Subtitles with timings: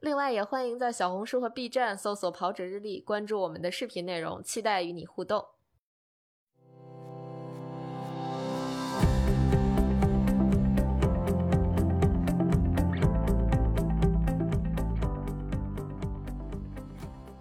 [0.00, 5.42] 另外，也欢迎在小红书和 B 站搜索“跑者日历”，关注我们的视频内容，期待与你互动。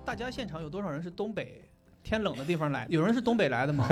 [0.05, 1.61] 大家现场有多少人是东北
[2.03, 2.87] 天冷的地方来？
[2.89, 3.85] 有人是东北来的吗？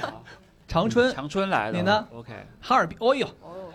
[0.68, 3.72] 长春、长春来的，你呢？OK，哈尔滨，哦呦，哦，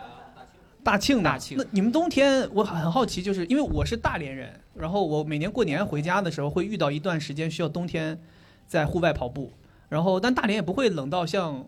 [0.84, 1.22] 大庆。
[1.22, 8.20] 大庆那你们冬天，我很好奇，就是因为我是大连人，然后我每年过年回家的时候会遇到一段时间需要冬天
[8.68, 9.52] 在户外跑步，
[9.90, 11.66] 然后但大连也不会冷到像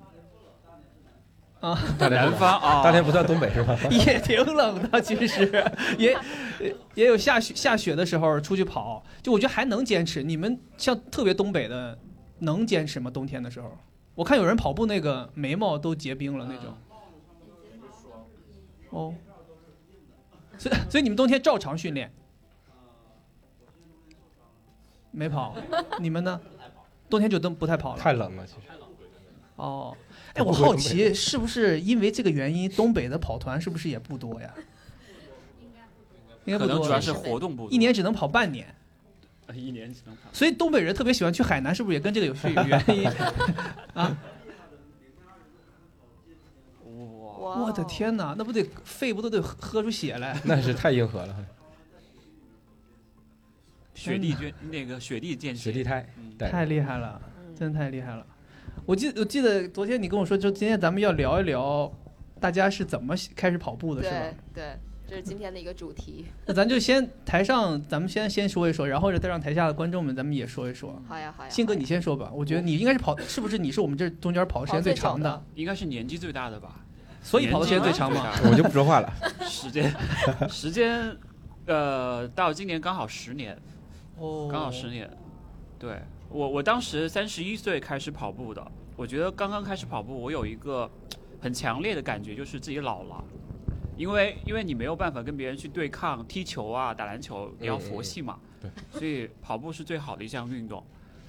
[1.59, 3.77] 啊，大连南方啊，大连不算东北是吧？
[3.91, 5.63] 也挺冷的，其实
[5.99, 6.17] 也
[6.95, 10.23] 也有下雪下雪的时候出去跑，就我觉得还能坚持。
[10.23, 11.97] 你们像特别东北的，
[12.39, 13.11] 能坚持吗？
[13.11, 13.71] 冬天的时候，
[14.15, 16.75] 我看有人跑步那个眉毛都结冰了那种。
[18.91, 19.13] 哦，
[20.57, 22.11] 所以所以你们冬天照常训练，
[25.11, 25.55] 没跑，
[25.99, 26.39] 你们呢？
[27.09, 27.99] 冬天就都不太跑了。
[28.01, 28.59] 太冷了，其实。
[29.57, 29.95] 哦，
[30.33, 34.53] 哎，我好奇是不是因为这个原因，东北的跑团是不是也不多呀？
[36.45, 38.73] 应该不多，可能主要是活动不多一年只能跑半年，
[39.47, 40.21] 呃一年只能跑。
[40.33, 43.07] 所以东北人特别喜欢去海南，是不是也跟这个有是有原因
[43.93, 44.17] 啊？
[46.85, 47.83] 哇，我的！
[47.85, 50.39] 天哪，那不得肺不都得喝喝出血来？
[50.45, 51.35] 那是太硬核了，
[53.93, 57.21] 雪地健那个雪地健行，雪地胎嗯太厉害了，
[57.57, 58.25] 真的太厉害了！
[58.85, 61.91] 我记我记得昨天你跟我说，就今天咱们要聊一聊
[62.39, 64.15] 大家是怎么开始跑步的，是吧
[64.53, 64.63] 对？
[64.63, 66.25] 对，这是今天的一个主题。
[66.47, 70.99] 那咱就先台上，咱们先先说一说，然后再让台下的观众们咱们也说一说。
[71.07, 71.49] 好呀，好呀。
[71.49, 72.31] 信哥，你先说吧。
[72.33, 76.83] 我觉得你应该是跑，是不是你是我们这中间跑的时间最长的，应该是年纪最大的吧？
[77.21, 78.23] 所以跑的时间最长嘛？
[78.23, 78.31] 嘛？
[78.49, 79.13] 我就不说话了。
[79.41, 79.93] 时间
[80.49, 81.15] 时间，
[81.65, 83.57] 呃，到今年刚好十年，
[84.17, 85.09] 哦刚好十年。
[85.77, 85.99] 对
[86.29, 88.71] 我，我当时三十一岁开始跑步的。
[88.95, 90.89] 我觉得刚刚开始跑步，我有一个
[91.39, 93.23] 很强烈的感觉，就是自己老了。
[93.97, 98.39] 因为因为你没有办法跟别人去对抗踢球啊、打篮球，你要佛系嘛。
[98.59, 98.69] 对。
[98.91, 100.83] 所以跑步是最好的一项运动。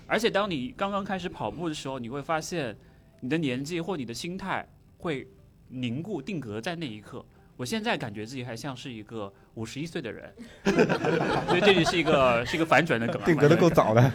[0.07, 2.77] 而且当你刚刚开始跑步的时候，你会发现
[3.21, 4.67] 你的年纪或你的心态
[4.99, 5.27] 会
[5.73, 7.25] 凝固定格在那一刻。
[7.57, 10.33] 我现在感觉自己还像是一个五十一岁的人，
[11.49, 13.25] 所以这里是一个是一个反转的梗啊。
[13.25, 14.11] 定格的够早的。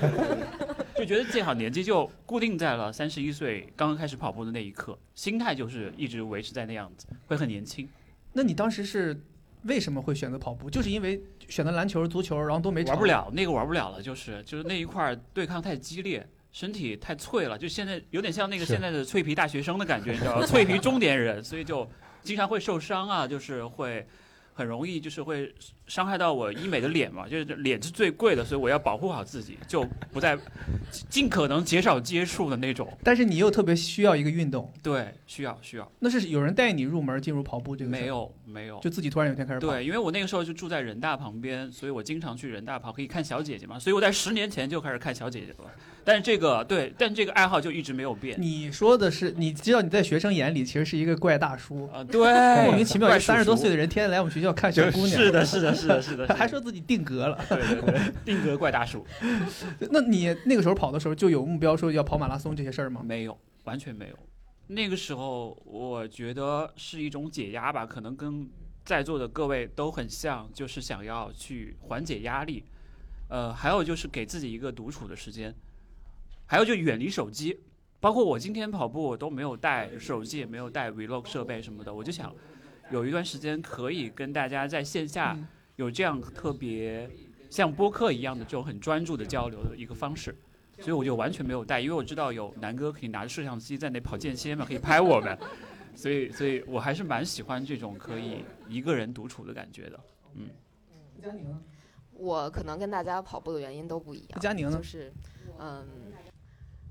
[0.95, 7.87] 就觉得自己好年纪就固定在了三十一岁刚刚开始跑步的那一刻，心态就是一直维持在那样子，会很年轻。
[8.33, 9.15] 那你当时是
[9.63, 10.67] 为什么会选择跑步？
[10.69, 13.05] 就是因为选择篮球、足球，然后都没玩不。
[13.05, 20.41] 了那个玩不了了，就是就是那一块儿对抗太激烈，身体太脆了，就现在有点像那个现在的脆皮大学生的感觉，你知道吗？
[20.47, 21.87] 脆皮中年人，所以就
[22.23, 24.03] 经常会受伤啊，就是会
[24.55, 25.53] 很容易就是会
[25.87, 30.37] 伤害到我医美的脸嘛， 就是脸是最贵的，所以我要保护好自己，就不再
[31.09, 32.87] 尽可能减少接触的那种。
[33.03, 38.79] 但是你又特别需要一个运动，对，需要需要，那是有人带你入门进入跑步这个没，有没有。
[38.79, 39.67] 就自己突然有一天开始跑。
[39.67, 43.79] 对，因为我那个时候就住在人大旁边，所以我经常去人大跑，可以看小姐姐嘛。
[43.79, 45.69] 所以我在十年前就开始看小姐姐了。
[46.03, 48.37] 但是这个对，但这个爱好就一直没有变。
[48.39, 57.39] 你说的是，你知道你在学生眼里其实是一个怪大叔，啊，对，莫名其妙三十多岁的人天天来我们学校看小姑娘， 是的，是的，是的，是的， 还说自己定格了。
[57.47, 59.05] 对对对，定格怪大叔，
[59.91, 63.01] 那你那个时候跑的时候就有目标说要跑马拉松这些事儿吗？
[63.03, 64.15] 没有，完全没有。
[64.67, 68.49] 那个时候我觉得是一种解压吧，可能跟
[68.83, 72.63] 在座的各位都很像，就是想要去缓解压力。
[73.29, 75.53] 呃，还有就是给自己一个独处的时间，
[76.45, 77.59] 还有就远离手机。
[77.99, 81.93] 包括我今天跑步，我都没有带手机，也没有带 vlog 设备什么的。
[81.93, 82.33] 我就想
[82.91, 85.47] 有一段时间可以跟大家在线下嗯
[85.77, 87.09] 有这样特别
[87.49, 90.35] 像播客一样的这种很专注的交流的一个方式。
[90.79, 95.35] 所以我就完全没有带，因为我知道有南哥可以拿着摄像机在那跑间歇嘛，可以拍我们，
[95.95, 99.99] 所以所以我还是蛮喜欢这种可以一个人独处的感觉的。
[100.35, 100.49] 嗯，
[101.19, 101.59] 佳宁呢？
[102.13, 104.39] 我可能跟大家跑步的原因都不一样。
[104.39, 104.83] 佳宁呢就？
[104.83, 105.11] 是，
[105.57, 105.83] 嗯，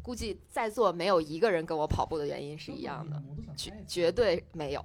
[0.02, 3.22] 估计在座没有一个人跟我跑步的原因是一样的，
[3.56, 4.84] 绝绝对没有。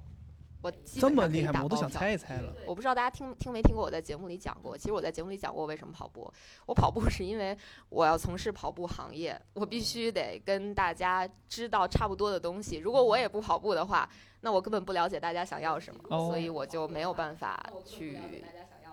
[0.62, 1.60] 我这么厉害吗？
[1.64, 2.54] 我都想猜一猜了。
[2.64, 4.78] 我不知道大家听听没听过我在节目里讲过。
[4.78, 6.32] 其实我在节目里讲过我为什么跑步。
[6.66, 7.56] 我跑步是因为
[7.88, 12.76] 我要从事跑步行业，我必须得跟大家知道差不多的东西。
[12.76, 14.08] 如果我也不跑步的话，
[14.40, 18.18] 那我根本不了解大家想要什么，哦所以我就没有办法去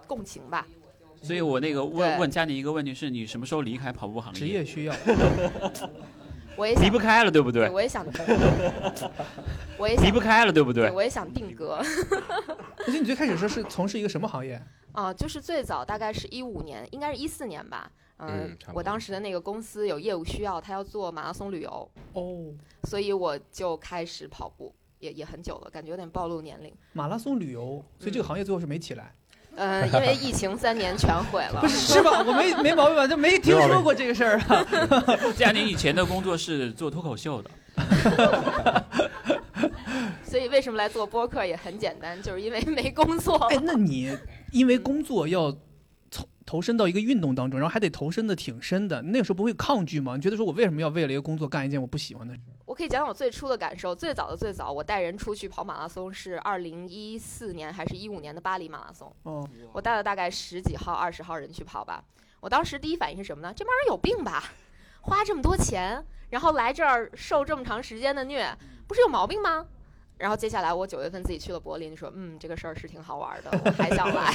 [0.07, 0.65] 共情吧。
[1.21, 4.39] 所以我那个问问佳宁一个问题是你什么时候离开跑步行业？
[4.39, 4.95] 职业需要，
[6.59, 7.67] 我也想离不开了，对不对？
[7.67, 8.05] 对我也想，
[9.79, 10.91] 我也想离不开了，对不对？
[10.91, 11.79] 我也想定格
[12.85, 14.61] 而且你最开始说是从事一个什么行业？
[14.91, 17.89] 啊、就是最早大概是一五年，应该是一四年吧。
[18.21, 22.53] 嗯我当时的那个公司有业务需要，他要做马拉松旅游，哦，
[22.83, 26.73] 所以我就开始跑步，也也很久了，感觉有点暴露年龄。
[26.91, 29.28] 马拉松旅游，所以这个行业最后是没起来，嗯、
[29.93, 31.67] 因为疫情三年全毁了不。
[31.67, 32.23] 是是吧？
[32.25, 33.07] 我没没毛病吧？
[33.07, 34.65] 就没听说过这个事儿啊。
[35.35, 37.51] 佳宁以前的工作是做脱口秀的，
[40.23, 43.35] 所以为什么来做播客也很简单，就是因为没工作。
[43.49, 44.15] 哎，那你
[44.51, 45.51] 因为工作要
[46.09, 50.15] 投投身到一个运动当中，然后还得投身的挺深的，那个时候不会抗拒吗？
[50.15, 52.39] 你觉得说我为什么要为了一个工作干一件我不喜欢的事？
[52.79, 53.93] 我可以讲讲我最初的感受。
[53.93, 59.13] 最早的最早，我带人出去跑马拉松是二零一四年还是一五年的巴黎马拉松。
[59.23, 62.01] 哦，我带了大概十几号、二十号人去跑吧。
[62.39, 63.53] 我当时第一反应是什么呢？
[63.53, 64.45] 这帮人有病吧？
[65.01, 68.47] 花这么多钱，然后来这儿受这么长时间的虐，
[68.87, 69.65] 不是有毛病吗？
[70.17, 74.31] 然后接下来我九月份自己去了柏林，说嗯，这个事儿是挺好玩的，我还想来。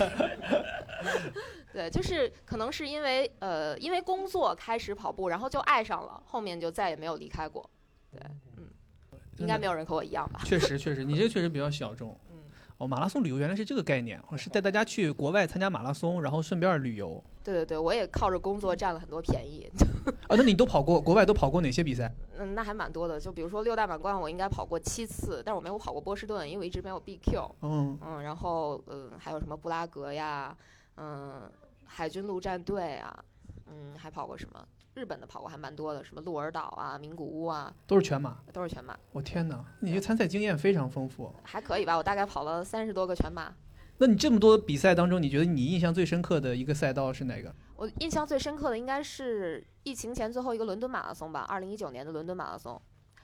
[1.73, 7.70] 对，就是可能是因为呃，因为工作开始跑步，然后就爱上了，后面就再也没有离开过。
[8.14, 10.40] 对，嗯，应该没有人和我一样吧？
[10.44, 12.16] 确实确实，你这个确实比较小众。
[12.31, 12.38] 嗯，
[12.78, 17.22] 哦，马拉松旅游原来是这个概念，是带大家去国外参加马拉松，然后顺便旅游。
[17.43, 19.70] 对对对，我也靠着工作占了很多便宜。
[20.28, 22.11] 啊，那你都跑过国外都跑过哪些比赛？
[22.38, 23.20] 嗯，那还蛮多的。
[23.20, 27.50] 就比如说六大满贯，我应该跑过七次，但是我没有跑过波士顿，因为我一直没有 BQ。
[27.62, 30.56] 嗯，嗯，然后嗯，还有什么布拉格呀，
[30.96, 31.43] 嗯，
[31.84, 33.25] 海军陆战队啊，
[33.67, 34.67] 嗯，还跑过什么？
[34.94, 38.38] 日本的跑过还蛮多的，什么鹿儿岛啊、名古屋啊，都是全马。
[38.52, 41.35] 都是全马，我天哪，你这参赛经验非常丰富。
[41.43, 41.96] 还可以吧？
[41.96, 43.52] 我大概跑了三十多个全马。
[43.99, 47.52] 那你这么多比赛当中，你觉得你印象最深刻的一个赛道是哪个？
[47.76, 52.81] 我印象最深刻的应该是疫情前最后一个伦敦马拉松吧，二零一九年的伦敦马拉松。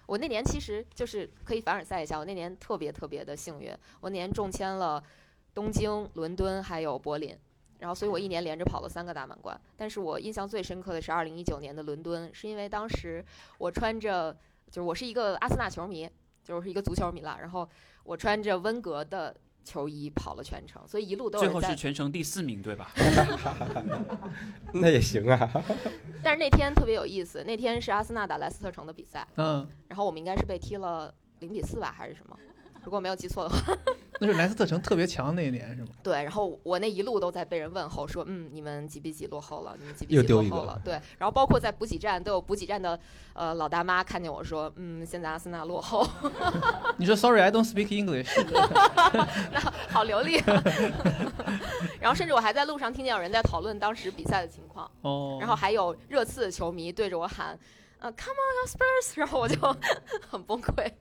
[0.06, 3.70] 我那年其实就是可以凡尔赛一下，我那年特别特别的幸运，
[4.00, 5.00] 我那年中签了
[5.54, 7.36] 东京、伦敦还有柏林，
[7.80, 9.60] 然后所以我一年连着跑了三个大满贯。
[9.76, 13.24] 但是我印象最深刻的是二零一九年的伦敦，是因为当时
[13.58, 14.32] 我穿着，
[14.70, 16.06] 就是我是一个阿森纳球迷，
[16.44, 17.68] 就是我是一个足球迷了，然后
[18.04, 22.90] 我穿着温格的球衣跑了全程，所以一路都有最后是全程第四名，对吧？
[24.72, 25.50] 那也行啊。
[26.22, 32.38] 但是那天特别有意思，那天是阿森纳打莱斯特城的比赛，嗯，然后我们应该是被踢了零比四吧，还是什么？
[32.84, 33.76] 如果没有记错的话，
[34.20, 35.88] 那是莱斯特城特别强那一年是吗？
[36.02, 36.22] 对。
[36.22, 39.74] 然后我那一路都在被人问候，说，嗯，你们几比几落后了？
[39.78, 40.80] 你们几比几落后了？
[40.84, 40.92] 对。
[41.18, 42.98] 然后包括在补给站都有补给站的
[43.32, 46.06] 呃老大妈看见我说，嗯，现在阿森纳落后，
[46.98, 48.28] 你说 Sorry, I don't speak English。
[49.52, 50.62] 那好流利、啊。
[51.98, 57.58] 然后甚至我还在路上听见有人在讨论当时比赛的情况，哦，然后还有热刺的球迷对着我喊，
[57.98, 59.12] 呃，Come on, your Spurs！
[59.16, 59.56] 然后我就
[60.28, 60.92] 很崩溃。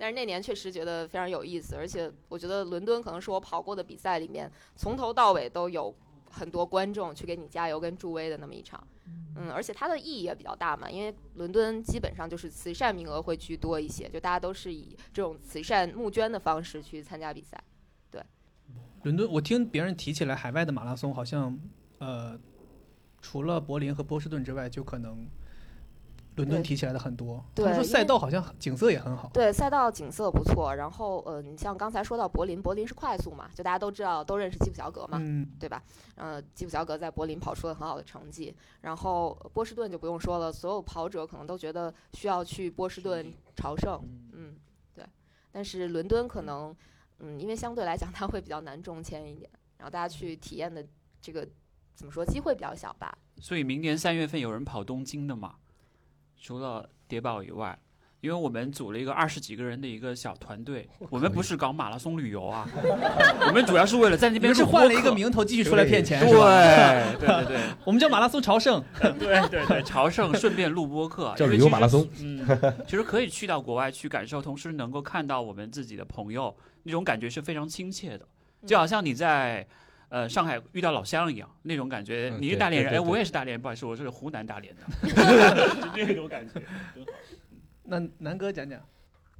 [0.00, 5.94] 但是那年确实觉得非常有意思，而且我觉得伦敦可能是我跑过的比赛里面从头到尾都有
[6.30, 8.82] 很多观众去给你加油跟助威的那么一场。
[9.36, 17.62] 嗯，而且它的意义也比较大嘛，因为伦敦基本上就是慈善名额会居多一些，就大家都是以这种慈善募捐的方式去参加比赛。
[18.10, 18.22] 对
[19.02, 21.58] 伦敦，我听别人提起来海外的马拉松，好像
[21.98, 22.38] 呃，
[23.20, 25.26] 除了柏林和波士顿之外，就可能
[26.36, 27.44] 伦敦提起来的很多。
[27.54, 29.30] 对他们说赛道好像景色也很好。
[29.32, 35.82] 对，赛道景色不错，然后呃，你像刚才说到柏林，柏林是快速嘛，就大家都知道都认识基普乔格嘛，嗯，对吧？
[36.14, 44.00] 呃，基普乔格在柏林跑出了很好的成绩，然后呃波士顿就不用说了，所有跑者可能都觉得需要去波士顿朝圣，
[44.32, 44.56] 嗯，
[44.94, 45.04] 对。
[45.52, 46.74] 但是伦敦可能，
[47.18, 50.86] 嗯，因为相对来讲它会比较难中签一点，然后大家去体验的
[51.20, 51.46] 这个
[51.94, 53.16] 怎么说机会比较小吧？
[53.40, 55.56] 所以明年三月份有人跑东京的嘛？
[56.40, 57.78] 除了谍宝以外，
[58.22, 62.66] 因为我们组了一个二十几个人的一个小团队，我们不是搞马拉松旅游啊，
[63.46, 66.30] 我们主要是为了在那边是换了一个名头继续出来骗钱对？
[66.32, 68.82] 对对对 我们叫马拉松朝圣。
[69.00, 72.08] 对对对，朝圣顺便录播客，叫旅游马拉松。
[72.20, 72.46] 嗯，
[72.86, 78.26] 其实可以去到国外去感受，同时能够看到我们自己的朋友，那种感觉是非常亲切的，
[78.66, 79.66] 就好像你在。
[80.10, 82.30] 呃，上海遇到老乡一样，那种感觉。
[82.34, 84.82] 嗯你是大连人，哎，我也是大连人，不好意思，我是湖南大连的，
[85.96, 86.60] 就那种感觉。
[87.84, 88.80] 那南哥讲讲，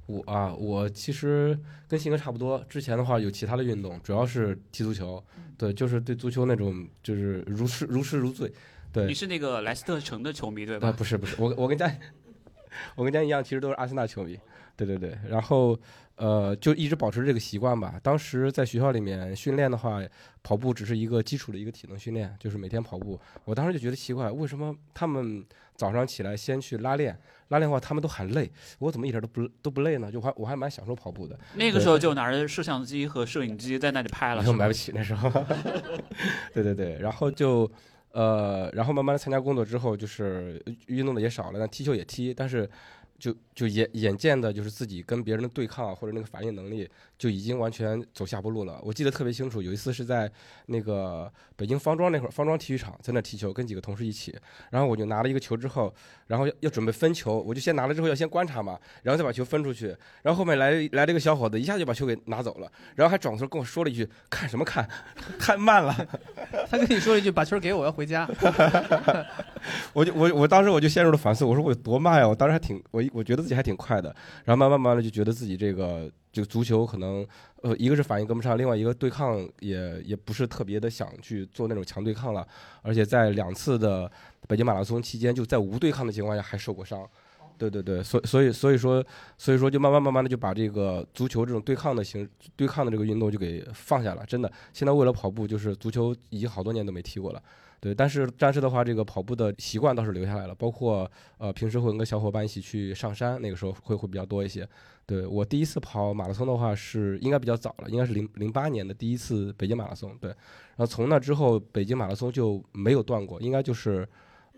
[0.07, 2.63] 我啊，我其实跟性格差不多。
[2.67, 5.23] 之前的话有其他的运动，主要是踢足球，
[5.57, 8.51] 对，就是对足球那种就是如痴如痴如醉。
[8.93, 10.97] 对你，是那个莱斯特城的球迷对吧啊，吧？
[10.97, 11.89] 不是不是，我我跟佳，
[12.95, 14.37] 我跟佳 一样，其实都是阿森纳球迷。
[14.75, 15.77] 对对对，然后
[16.15, 17.99] 呃，就一直保持这个习惯吧。
[18.01, 20.01] 当时在学校里面训练的话，
[20.43, 23.19] 跑步只是一个基础的一个体能训练，就是每天跑步。
[23.45, 27.17] 我当时就觉得奇怪，为什么他们早上起来先去拉练，
[27.49, 30.11] 拉练的话他们都喊累，我怎么一点都不都不累呢？
[30.11, 31.37] 就我还我还蛮享受跑步的。
[31.55, 34.73] 那个时候就拿着摄像机和摄影机在那里拍了，买不？
[34.73, 35.29] 起那时候。
[36.53, 37.69] 对对对，然后就
[38.11, 42.69] 呃，然后慢慢的参加工作之后，就是运动的也少了，但踢球也踢，但是
[43.21, 46.89] 就就眼眼见的就是自己跟别人的对抗或者那个反应能力
[47.21, 48.81] 就已经完全走下坡路了。
[48.81, 50.27] 我记得特别清楚，有一次是在
[50.65, 54.35] 那个北京方庄那会儿，方庄体育场在那踢球，跟几个同事一起，
[54.71, 55.93] 然后我就拿了一个球之后，
[56.25, 64.89] 然后要要准备分球，我就先拿了之后要先观察嘛，然后再把球分出去，然后后面来来了一个小伙子，一下就把球给拿走了，然后还转过头跟我说了一句：“看什么看，
[65.37, 65.95] 太慢了。”
[66.71, 68.27] 他跟你说了一句：“把球给我，我要回家。
[69.93, 72.27] 我就我我当时我就陷入了反思，我说我有多慢呀？
[72.27, 74.09] 我当时还挺我我觉得自己还挺快的，
[74.43, 77.27] 然后慢慢慢慢的就觉得自己这个这个足球可能
[77.61, 82.47] 呃一个是反应跟不上，另外一个对抗也也不是特别的想去做那种强对抗了，
[82.81, 84.09] 而且在两次的
[84.47, 87.07] 北京马拉松期间，就在无对抗的情况下还受过伤。
[87.57, 89.05] 对对对，所所以所以说
[89.37, 94.51] 所以说就慢慢慢慢的就把这个足球这种对抗的形对抗的这个运动就给放下了，真的。
[94.73, 97.43] 现在为了跑步，就是足球已经好多年都没踢过了。
[97.81, 101.09] 对，但是但是的话，这个跑步的习惯倒是留下来了，包括
[101.39, 104.69] 呃平时会跟小伙伴一起去上山，那个时候会会比较多一些。
[105.07, 110.15] 对我第一次跑马拉松的话是应该比较早了，应该是零零八年的第一次北京马拉松。
[110.21, 114.07] 对，然后从那之后北京马拉松就没有断过，应该就是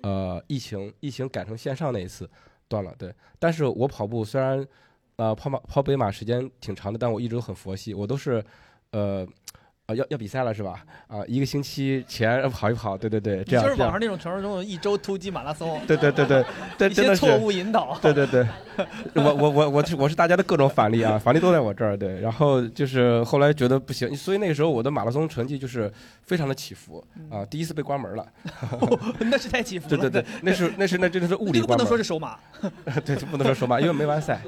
[0.01, 2.29] 呃疫情疫情改成线上那一次
[2.67, 2.93] 断了。
[2.97, 4.67] 对，但是我跑步虽然
[5.15, 8.43] 呃跑马跑北马时间挺长的，但我一直都很佛系，我都是
[8.91, 9.25] 呃。
[9.87, 10.81] 啊，要要比赛了是吧？
[11.07, 16.45] 啊，一个星期前跑一跑，对对对，”这样就是网上那种传说中的一周突击马拉松，对对对对，
[16.77, 17.97] 对 一些错误引导。
[18.01, 18.47] 对对对，
[19.15, 21.97] 我我我我是我是大家的各种反例啊，反例都在我这儿。
[21.97, 27.43] 对，然后就是后来觉得不行，所以那个时候我的马拉松成绩就是非常的起伏啊。
[27.43, 28.25] 第一次被关门了，
[29.19, 29.97] 那是太起伏了。
[29.97, 32.39] 对对对，那是那是那真的是物理关门，说是首马，
[33.03, 34.39] 对，就不能说说嘛，因为没完赛。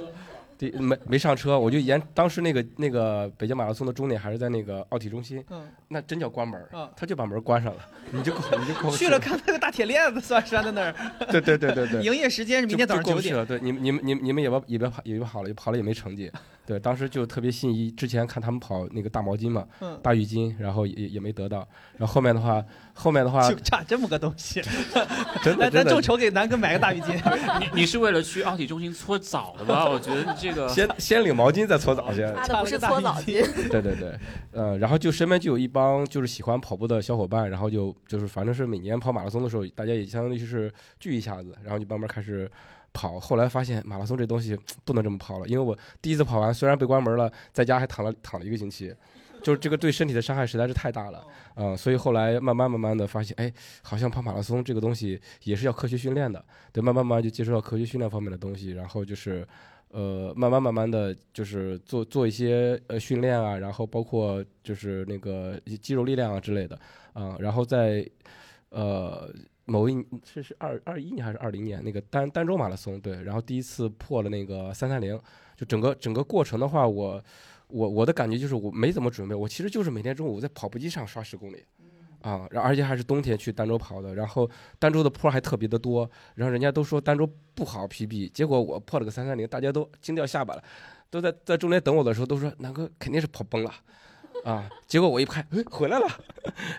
[0.57, 7.79] 第没没上车，我就沿当时那个那个北京马拉松的终点还是在那个奥体中心，嗯那真叫关门儿，嗯，他就把门关上了，
[8.11, 10.95] 你就过你就过不去了看那个大铁链子算拴在那儿，
[11.29, 13.23] 对对对对对，营业时间是明天早上九点。
[13.23, 13.59] 就就过不去了。
[13.59, 16.31] 对，你们你们你们你们也别也别跑也别跑了，跑了也没成绩。
[16.65, 21.67] 对，当时就特别心仪，之前看他们跑那个大毛巾嘛，嗯，大浴巾，然后也也也没得到。
[21.97, 22.63] 然后后面的话，
[22.97, 24.61] 后面的话就，差这么个东西。
[25.43, 27.13] 真的真的咱咱众筹给南哥买个大浴巾。
[27.59, 29.87] 你你是为了去奥体中心搓澡的吧？
[29.89, 32.21] 我觉得你这个先先领毛巾再搓澡去。
[32.21, 34.17] 擦的不是搓澡巾， 对对对，
[34.53, 42.49] 呃，然后就身边就有一帮就是喜欢跑步的小伙伴，然后就就是反正是每年跑马拉松的时候，大家也相当于是聚一下子，然后就慢慢开始
[42.93, 43.19] 跑。
[43.19, 48.93] 后来发现马拉松这东西不能这么跑了，因为我第一次跑完虽然被关门了，在家还躺了躺了一个星期。
[49.45, 51.23] 就是这个对身体的伤害实在是太大了，
[51.53, 59.47] 嗯、所以后来慢慢慢慢的发现，哎，好像跑马拉松这个东西也是要科学训练的，对，慢慢慢慢就接触到科学训练方面的东西，然后就是，
[59.89, 66.75] 呃，慢慢慢慢的就是做做一些呃训练啊，然后包括就是那个肌肉力量啊之类的，
[67.13, 68.03] 啊、然后在
[68.69, 69.31] 呃
[69.65, 75.21] 某一是是二二一年还是二零年那个单单州马拉松，对，然后第一次破了那个三三零，
[75.55, 77.23] 就整个整个过程的话，我
[77.67, 81.63] 我我的感觉就是我没怎么准备，我其实就是每天中午在跑步机上刷十公里。
[82.21, 90.63] 啊，然后而且还是冬天去儋州跑的，然后儋州的坡还特别的多，然后人家都说儋州不好 PB，结果我破了个三三零，大家都惊掉下巴了，
[91.11, 93.71] 都在在中间等我的时候都说南哥肯定是跑崩了，
[94.45, 96.05] 啊，结果我一拍，哎，回来了，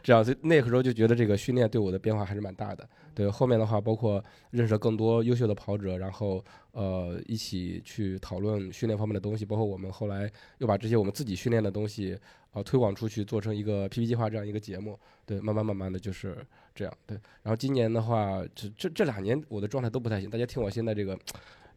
[0.00, 2.88] 这样，所以那个时候就觉得这个训练对我的变化还是蛮大的。
[3.12, 12.16] 对，后面的话包括认识了更多优秀的跑者，然后呃一起去讨论训练方面的东西，包括我们后来又把这些我们自己训练的东西
[12.52, 14.96] 呃推广出去，做成一个 PP 计划这样一个节目。
[15.24, 16.38] 对，慢慢慢慢的就是
[16.72, 16.94] 这样。
[17.04, 21.18] 对，然后今年的话，这这这两年我的状态都不太行，大家听我现在这个。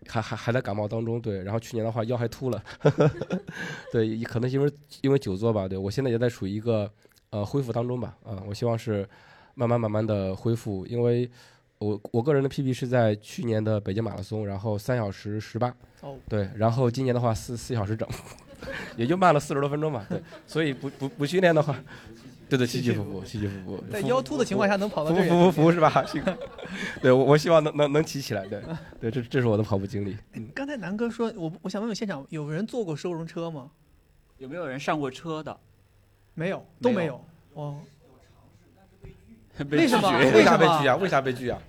[0.08, 2.64] 还还还在感冒当中，对，然后去年的话腰还秃了，
[3.92, 6.92] 对，可能因为因为久坐吧，对我现在也在处于一个
[7.30, 9.08] 呃恢复当中吧，啊、我希望是
[9.56, 11.30] 慢慢慢慢的恢复，因为
[11.80, 18.08] 我我个人的 PB 是在去年的北京马拉松，然后三小时十八，哦，对，然后今年的话四四小时整，
[18.98, 21.78] 也就慢了四十多分钟吧，对，所以不不不训练的话，
[22.50, 23.84] 对对，起起伏伏，起起伏伏。
[23.92, 26.04] 在腰突的情况下能跑到服这儿，服服服是吧？
[26.08, 26.24] 幸
[27.02, 28.62] 对我我希望能能能骑起来，对
[29.00, 30.18] 对，这这是我的跑步经历。
[30.56, 33.70] 刚才南哥说，我我想问问现场有人坐过收容车吗？
[34.40, 35.56] 有没有人上过车的？
[36.34, 37.26] 没有，都没没有。
[37.54, 37.78] 哦，
[39.70, 40.96] 被为什么拒为什么啥被拒啊？
[40.96, 41.60] 为啥被拒啊？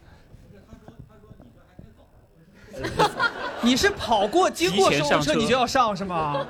[3.62, 6.46] 你是跑过经过收容车你就要上是吗？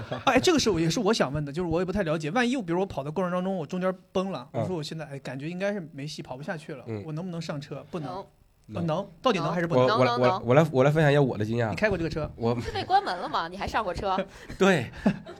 [0.26, 7.84] 哎，这个是我也是我想问的，就是我也不太了解，万一我比如我跑的过程当中我中间崩了，我嗯说我现在哎感觉应该是没戏，跑不下去了，嗯我能不能上车？
[7.90, 8.24] 不能，
[8.66, 9.84] 能呃能，到底能能还是不能？
[9.86, 11.74] 我我来我来我来我来分享一下我的经验你啊。
[11.74, 12.30] 开过这个车？
[12.36, 13.48] 我是被关门了吗？
[13.48, 14.16] 你还上过车？
[14.58, 14.90] 对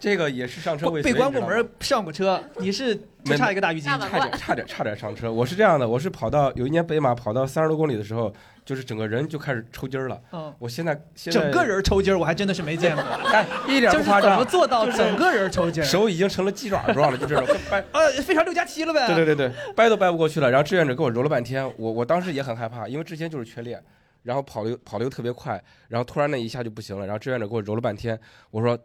[0.01, 5.33] 这个也是上车未被关过门，上过车，你是就差一个大浴巾差点差点差点上车。
[5.33, 8.33] 我是这样的，我是跑到有一年北马跑到三十多公里的时候，
[8.65, 10.21] 就是整个人就开始抽筋儿了。
[10.33, 13.05] 嗯，我现在现在整个人抽筋儿，我还真的是没见过。
[13.33, 15.83] 哎一点就是怎么不夸张，做到整个人抽筋？
[15.85, 17.85] 手已经成了鸡爪状了，就这种 掰。
[17.93, 19.07] 呃，非常六加七了呗。
[19.07, 20.51] 对对对对，掰都掰不过去了。
[20.51, 23.83] 然后志愿者给我揉了半天，我我当时也很害怕，因为之前就是缺练，
[24.25, 27.07] 然后跑的又跑的又特别快，然后突然那一下就不行了。
[27.07, 28.19] 然后志愿者给我揉了半天，
[28.51, 28.77] 我说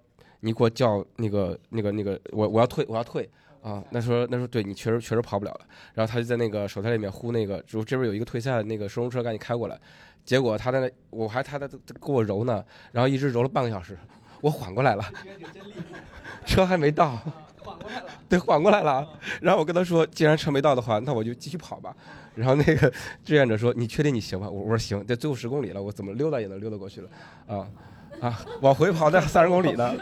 [0.42, 3.28] 你给我叫那个那个那个，我我要退我要退
[3.68, 3.84] 啊。
[3.92, 5.62] 那说那说对你确实确实跑不了了。
[5.94, 9.80] 然后他就在那个手台里面呼那个，就这边有一个退赛的那个收容车，赶紧开过来。
[10.24, 13.98] 结果他在那我还他在给我揉呢，然后一直揉了半个小时，
[14.42, 15.04] 我缓过来了，
[16.46, 17.20] 车还没到。
[18.30, 19.08] 对，缓过来了。
[19.42, 21.96] 然后我跟他说，既然车没到的话，那我就继续跑吧。
[22.36, 22.92] 然后那个
[23.26, 27.10] 志愿者说：“你确定你行吗？”我我说：“行。”这最后十公里了，我怎么溜达也能溜达过去了，
[27.48, 27.68] 啊
[28.22, 28.40] 啊！
[28.62, 29.94] 往回跑那三十公里呢。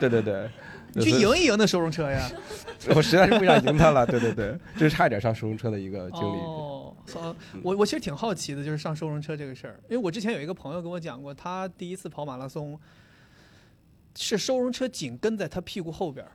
[0.00, 0.48] 对对对，
[0.94, 2.30] 你去赢一赢那收容车呀。
[2.94, 4.04] 我实在是不想赢他了。
[4.06, 6.36] 对对对，就是差一点上收容车的一个经历。
[6.38, 12.78] 哦，呃我我其实挺好奇的，就是上收容车这个事儿，因为我之前有一个朋友跟我讲过，他第一次跑马拉松，
[14.16, 16.32] 是收容车紧跟在他屁股后边儿。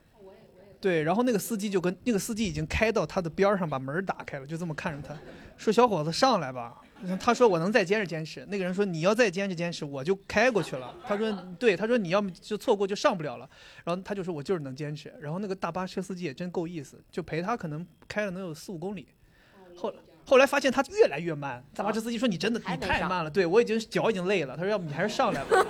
[0.79, 5.15] 对，然后那个司机就跟那个司机已经开到他的边儿上，把门打开了，就这么看着他，
[5.57, 6.81] 说：“小伙子上来吧。”
[7.19, 13.49] 他说：“我能再坚持坚持。”那个人说：“你要再坚持坚持，我就开过去了。”他说：“对，他说你要么就错过就上不了了。”
[13.85, 19.07] 然后他就说：“我就是能坚持。”然后那个大巴车司机也真够意思，就陪他可能开了能有四五公里。
[19.75, 19.93] 后
[20.25, 25.65] 后来发现他越来越慢，大巴车司机说：“你真的你太慢了，对我已经脚已经累了。”他说：“要不你还是上来吧。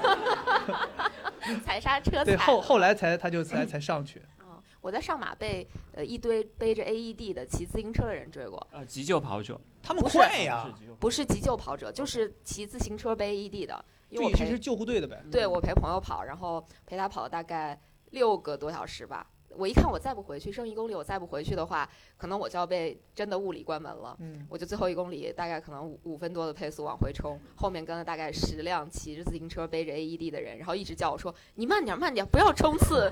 [1.66, 4.22] 踩刹车”对，后后来才他就才才上去。
[4.42, 10.70] 嗯，我在上马被呃一堆背着 AED 的骑自行车的人追过，呃，急救跑者，他们快呀，
[11.00, 13.86] 不是急救跑者，就是骑自行车背 AED 的。
[14.10, 15.24] 因为我陪这其实是救护队的呗。
[15.32, 17.80] 对我陪朋友跑，然后陪他跑了大概
[18.12, 19.26] 六个多小时吧。
[19.50, 24.16] 我一看我再不回去，剩一公里我再不回去的话，可能我就要被真的物理关门了。
[24.20, 33.10] 嗯，我就最后一公里大概可能五五分多的配速往回冲，后面跟了大概十辆骑着自行车背着 AED 的人，然后一直叫我说你慢点慢点，不要冲刺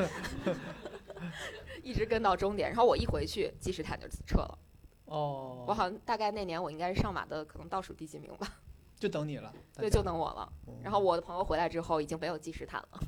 [1.81, 2.69] 一直跟到终点。
[2.69, 4.59] 然后我一回去，计时毯就撤了。
[5.05, 8.59] 哦，我好像大概那年我应该是上马的可能倒数第几名吧，
[8.97, 9.53] 就等你了。
[9.75, 10.51] 对，就等我了。
[10.83, 12.99] 然后我的朋友回来之后已经没有计时毯了。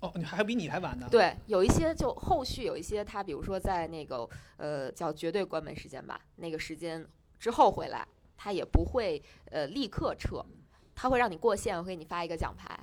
[0.00, 1.06] 哦，你还比你还晚呢。
[1.10, 7.06] 对，有一些就后续有一些他，比如说在那个呃叫绝对关门时间吧，那个时间
[7.38, 8.04] 之后回来，
[8.36, 10.44] 他也不会呃立刻撤，
[10.94, 12.76] 他会让你过线，会给你发一个奖牌，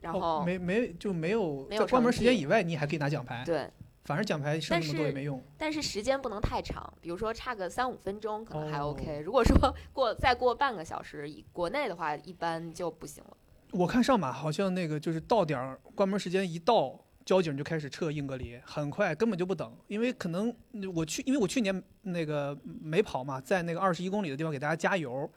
[0.00, 3.42] 然哦后、没没就没有没有关门时间以外，你还可以拿奖牌。
[3.44, 3.68] 对，
[4.04, 5.42] 反正奖牌剩那么多也没用。
[5.56, 13.36] 但是时间不能太长，比如说差个三五分钟可能还哦 OK，、如果说过再过半个小时，以国内的话一般就不行了。
[13.72, 20.54] 我看上马好像那个就是到点儿关门时间一到，交警就开始撤硬隔离，很快根本就不等，因为可能
[20.94, 25.28] 我去，因为我去年那个没跑嘛，在那个二十一公里的地方给大家加油，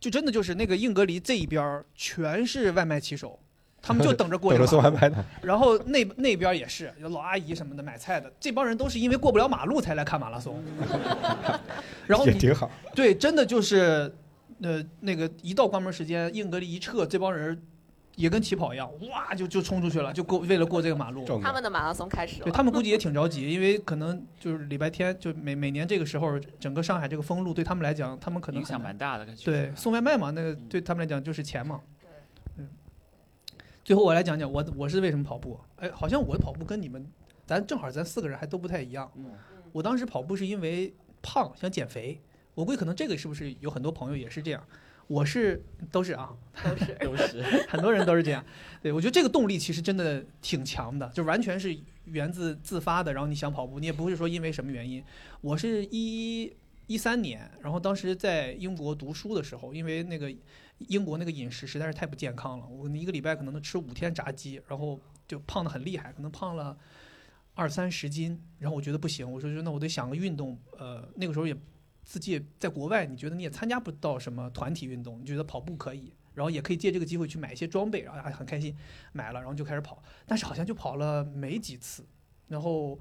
[0.00, 3.38] 就真的就是那个硬隔离这一边儿全是外卖骑手。
[3.80, 5.24] 他们就等着过等 着这个马路，送外卖呢。
[5.42, 10.62] 然后那那边也是有老阿姨什么的买菜的，这帮人都是因为过不了马路才来看马拉松。
[12.06, 12.70] 然后你也挺好。
[12.94, 14.12] 对，真的就是，
[14.62, 17.60] 呃，那个一到关门时间，硬隔离一撤，这帮人
[18.16, 21.24] 也跟起跑一样，哇，就就冲出去了，就过为了过这个马路。
[21.40, 29.26] 他们的马拉松开始了，对他们估计也挺着急，因为可能就是礼拜天，就每每年这个时候，整个上海这个封路对他们来讲，他们可能影响蛮大的。
[29.44, 31.80] 对，送外卖嘛，那个对他们来讲就是钱嘛。
[31.84, 31.97] 嗯。
[33.88, 35.58] 最后我来讲讲我我是为什么跑步。
[35.76, 37.10] 哎，好像我的跑步跟你们，
[37.46, 39.10] 咱正好咱四个人还都不太一样。
[39.16, 39.30] 嗯
[39.72, 42.20] 我当时跑步是因为胖，想减肥。
[42.54, 44.62] 我估计可能这个是不是有很多朋友也是这样。
[45.06, 48.44] 我是都是啊，都是 都是 很多人都是这样。
[48.82, 51.74] 对我觉得这个动力其实真的挺强的，就完全是
[52.04, 53.14] 源自自发的。
[53.14, 55.02] 然后你想跑步，你也不会说因为什么原因。
[55.40, 56.54] 我是一
[56.88, 60.30] 一三年，然后当时在英国读书的时候，因为那个
[60.78, 66.78] 英国那个饮食实在是太不健康了，我一个礼拜可能能吃五天炸鸡，然后就胖的很厉害，可能胖了
[67.54, 71.56] 二三十斤，然后我觉得不行，我说那我得想个运动，呃，那个时候也
[72.04, 78.76] 自己也在国外，你觉得你也参加不到什么团体运动，你觉得跑步可以，然后也可以借这个机会去买一些装备，然后还很开心，
[79.12, 82.06] 买了，然后就开始跑，但是好像就跑了没几次，
[82.46, 82.98] 然后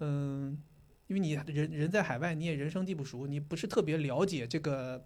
[0.00, 0.60] 嗯。
[1.08, 5.02] 因为你人人在海外，你也人生地不熟，你不是特别了解这个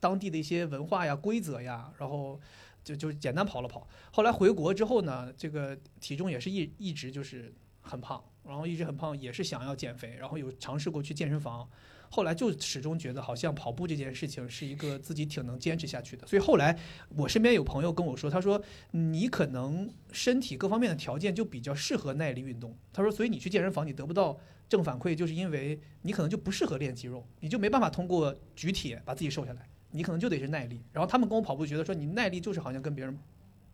[0.00, 2.40] 当地的一些文化呀、规则呀，然后
[2.82, 3.86] 就就简单跑了跑。
[4.10, 11.68] 后来回国之后呢，这个体重也是一一直就是很胖，然后一直很胖，也是想要减肥，然后有尝试过去健身房，
[12.10, 16.26] 后来就始终觉得好像跑步这件事情是一个自己挺能坚持下去的。
[16.26, 16.78] 所以后来
[17.16, 18.60] 我身边有朋友跟我说，他说
[18.92, 24.38] 你可能身体各方面的条件就比较适合耐力运动，他说所以你去健身房你得不到。
[24.70, 30.82] 正反馈就是因为你可能就不适合练肌肉，你就没办法通过举铁把自己瘦下来，你可能就得是耐力。
[30.92, 33.18] 然后他们跟我跑步，觉得说你耐力就是好像跟别人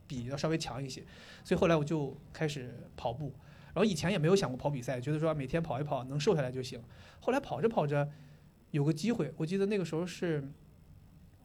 [0.07, 1.03] 比要稍微强一些，
[1.45, 3.33] 所以后来我就开始跑步。
[3.75, 6.83] 然后以前也没有想过跑比赛，觉得说每天跑一跑能瘦下来就行。
[7.21, 8.09] 后来跑着跑着
[8.71, 10.49] 有个机会，我记得那个时候是，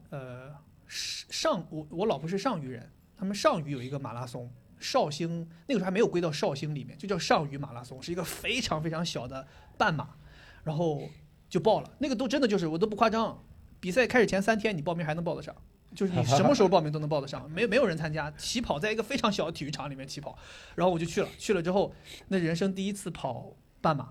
[0.09, 0.55] 呃，
[0.87, 4.51] 上我我老婆是上虞人，他们上虞有一个马拉松。
[4.79, 9.45] 绍兴那个时候还没有归到绍兴里面，就叫上虞马拉松，是一个非常非常小的
[9.77, 10.15] 半马，
[10.63, 11.03] 然后
[11.47, 11.91] 就报了。
[11.99, 13.43] 那个都真的就是我都不夸张，
[13.81, 15.53] 比赛开始前三天你报名还能报得上，
[15.93, 18.31] 就是你 什么时候报名都能报得上，没没有人参加。
[18.31, 20.37] 起跑在一个非常小的体育场里面起跑，
[20.75, 21.93] 然后我就去了，去了之后
[22.29, 24.07] 那人生第一次跑半马，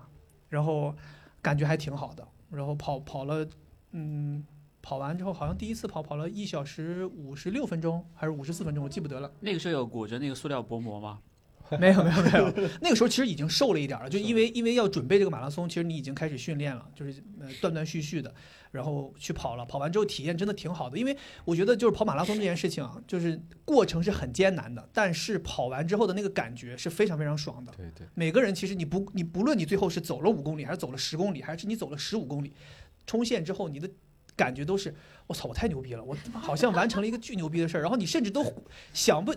[0.49, 0.93] 然后
[1.41, 3.47] 感觉还挺好的，然后跑跑了，
[3.93, 4.45] 嗯。
[4.83, 9.31] 跑完之后，好像第一次跑跑了一小时五十六分钟，还是五十四分钟，我记不得了。
[9.41, 11.19] 那个时候有裹着那个塑料薄膜吗？
[11.79, 12.69] 没有，没有，没有。
[12.81, 18.33] 那个时候其实已经瘦了一点了，就因为因为要准备这个马拉松，其实你已经开始训练了，就是呃断断续续的，
[18.71, 19.65] 然后去跑了。
[19.65, 27.71] 跑完之后体验真的挺好的，因为我觉得就是跑马拉松这件事情啊，就是过程是很艰难的，但是跑完之后的那个感觉是非常非常爽的。
[27.77, 28.07] 对对。
[28.15, 32.53] 每个人其实你不你不论你最后是走了五公里，还是走了十公里，还是你走了十五公里，
[33.05, 33.89] 冲线之后你的。
[34.33, 34.95] 感觉都是，
[35.27, 37.81] 我操，我太牛逼了，我好像完成了一个巨牛逼的事儿。
[37.81, 38.41] 然后你甚至都
[38.93, 39.35] 想不，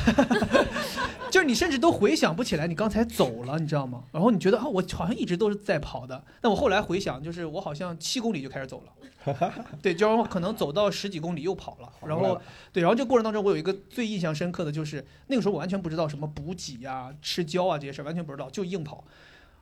[1.30, 4.02] 就是你甚至都回想不起来你刚才走了，你知道吗？
[4.12, 6.22] 然后你觉得啊，我好像一直都是在跑的。
[6.40, 9.34] 但我后来回想，就是我好像七公里就开始走了，
[9.80, 11.88] 对，就可能走到十几公里又跑了。
[12.04, 12.40] 然后
[12.72, 19.04] 对，然后这过程当中，我有一个最印象深刻的就是那个时候我完全不知道什么补给呀、吃胶啊这些事儿，完全不知道，就硬跑。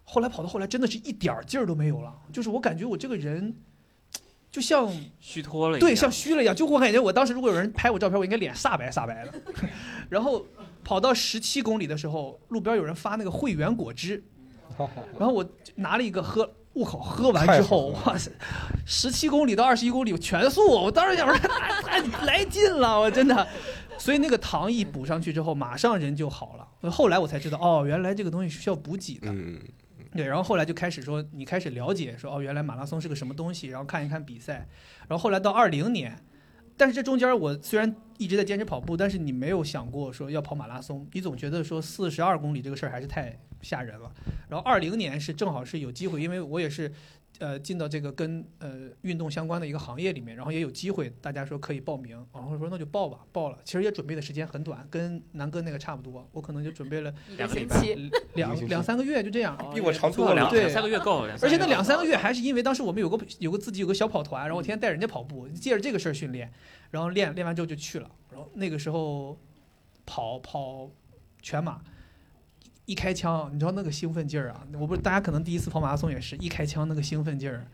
[0.05, 3.55] 后来跑到后来，真的是一点劲儿都没有了，就是我感觉我这个人。
[4.50, 6.54] 就像虚脱了，对，像虚了一样。
[6.54, 9.34] 就我感觉，我当时如果有人拍我照片，我应该脸煞白煞白的。
[10.08, 10.44] 然后
[10.82, 14.22] 跑到十七公里的时候，路边有人发那个汇源果汁，
[15.18, 18.30] 然后我拿了一个喝，我靠，喝完之后，哇塞，
[18.87, 21.37] 十七公里到二十一公里全速，我当时想说
[21.82, 23.46] 太来劲了，我真的。
[23.98, 26.90] 所以那个糖一补上去之后，马上人就好了。
[26.90, 29.34] 后来我才知道，哦，原来这个东西是需要补给的。
[30.12, 34.66] 对，然后后来就开始说，你开始了解说，哦，原来马拉松是个什么东西，然后看一看比赛，
[35.08, 36.16] 然后后来到二零年，
[36.76, 44.12] 但是这中间我虽然一直在坚持跑步，但是你没有想过说要跑马拉松，你总觉得说四十二公里这个事儿还是太吓人了。
[44.48, 46.92] 然后二零年是正好是有机会，因为我也是。
[47.38, 53.59] 呃，进到这个跟呃运动相关的一个行业里面，然后也有机会，大家说可以报名，然后说那就报吧，报了。
[53.64, 57.81] 其实也准备的时间很短，跟南哥那个差不多，我可能就准备了两个礼拜，
[58.35, 60.51] 两两三个月就这样，比我长多了。
[60.51, 61.38] 两，三个月够了。
[61.40, 66.53] 而且那两三个月还是因为当时我们有个有个自己有个小跑团，然后我天天带人家跑步，借着这个事儿训练，
[66.90, 69.38] 然后练练完之后就去了，然后那个时候
[70.05, 70.90] 跑跑
[71.40, 71.81] 全马。
[72.88, 74.66] 一开枪，你知道那个兴奋劲儿啊！
[74.81, 77.66] 我不是，大家可能第一次跑马拉松也是一开枪那个兴奋劲儿，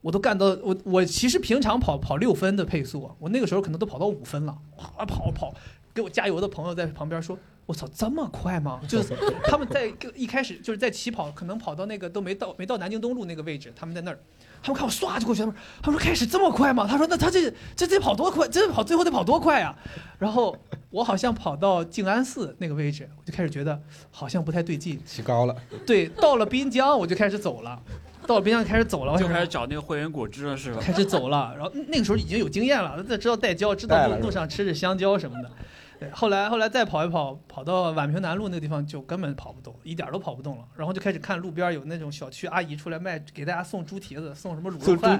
[0.00, 5.54] 我都干到我我其实平常跑跑六分的配速，我那个时候可能都跑到五分了，哗跑跑，
[5.92, 14.18] 给我加油的朋友在旁边说：“我操，这么快吗？”就是他们在一开始就是在起跑，可能跑到那个都没到没到南京东路那个位置，他们在那儿。
[14.64, 16.86] 他们看我唰就过去，他们他说开始这么快吗？
[16.88, 18.48] 他说那他这这得跑多快？
[18.48, 19.76] 这跑最后得跑多快呀？
[20.18, 20.56] 然后
[20.88, 23.78] 我好像跑到静安寺那个位置，我就开始觉得
[24.10, 25.54] 好像不太对劲，起高了。
[25.84, 27.78] 对，到了滨江我就开始走了，
[28.26, 30.80] 到了滨江开始走了，就开始找那个汇源果汁了，是吧？
[30.80, 35.50] 开始走了，然后那个时候已经有经验了，知道带胶，知道路上吃着香蕉什么的。
[35.98, 40.64] 对，后来后来再跑一跑，跑到宛平南路那个地方就根本跑不动，一点都跑不动了。
[40.76, 45.18] 然后就开始看路边有那种小区阿姨出来卖，给大家送猪蹄子，送什么卤肉饭。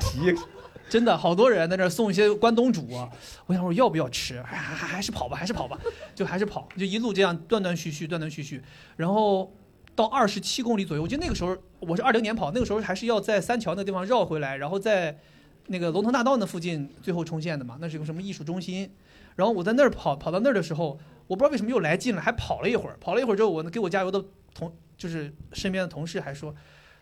[0.90, 2.86] 真的好多人在那送一些关东煮。
[3.46, 4.42] 我想说要不要吃？
[4.42, 5.78] 还还还是跑吧，还是跑吧，
[6.14, 8.62] 就还是跑，就一路这样断断续续，断断续续。
[8.96, 9.50] 然后
[9.94, 15.16] 到二十七公里左右，我记得那个时候我是二零年跑，那个时候还是要在三桥那地方绕回来，然后在
[15.68, 18.90] 那个龙腾大道那附近最后冲线的嘛，那是个什么艺术中心。
[19.36, 22.96] 然后我在那儿跑，跑到那儿的时候，我不知道为什么又来劲了，还跑了一会儿。
[23.00, 26.54] 跑了一会儿之后，我给我加油的同就是身边的同事还说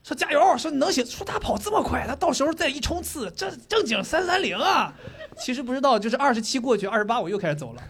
[0.02, 4.94] 说加油，说你能行，说他跑这么快，他到时候再一冲刺，这正经三三零啊。
[5.36, 7.82] 其实不知道，就是二十七过去，二十八我又开始走了。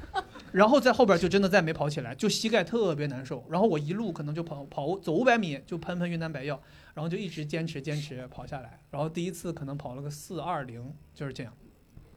[0.53, 3.43] 然后在后边就真的再没跑起来，就膝盖特别难受。
[3.49, 6.61] 然后我一路可能就跑跑走五百米就喷喷云南白药，
[6.93, 8.79] 然后就一直坚持坚持跑下来。
[8.91, 11.53] 然后第一次可能跑了个四二零，就是这样。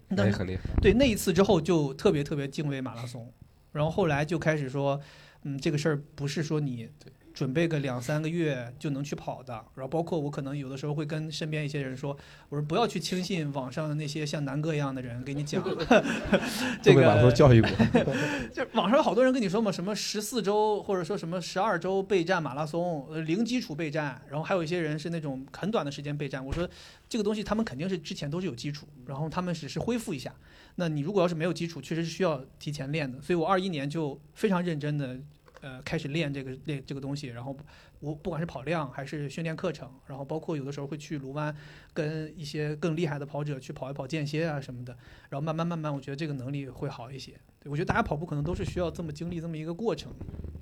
[0.09, 0.63] 那也很厉害。
[0.81, 3.31] 对那一次之后就特别特别敬畏马拉松，
[3.71, 4.99] 然后后来就开始说，
[5.43, 6.89] 嗯，这个事儿不是说你
[7.35, 9.53] 准备个两三个月就能去跑的。
[9.75, 12.17] 然后包括我可能有的时候会跟身边一些人说，
[12.49, 15.61] 我说不要去轻信网上的那些像南哥一样的人给你讲，
[16.81, 17.69] 这个被马拉松教育过，
[18.51, 26.43] 就网上有好多人跟你说嘛，什么十四周或者说什么十二周备战马拉松，呃，零基础备战，然后还有一些人是那种很短的时间备战。
[26.43, 26.67] 我说
[27.09, 30.33] 这个东西他们肯定是之前都是有基础，然后他们只是恢复一下。
[30.77, 33.21] 那你如果要是没有基础，确实是需要提前练的。
[33.21, 35.17] 所以我二一年就非常认真的，
[35.61, 37.27] 呃，开始练这个练这个东西。
[37.27, 37.55] 然后
[37.99, 41.55] 我不管是跑量还是训练课程，然后包括有的时候会去卢湾
[41.93, 44.93] 跟一些更厉害的跑者去跑一跑间歇啊什么的。
[45.29, 47.33] 然后慢慢慢慢，我觉得这个能力会好一些。
[47.59, 50.13] 对我觉得大家跑步可能都是需要这么经历这么一个过程，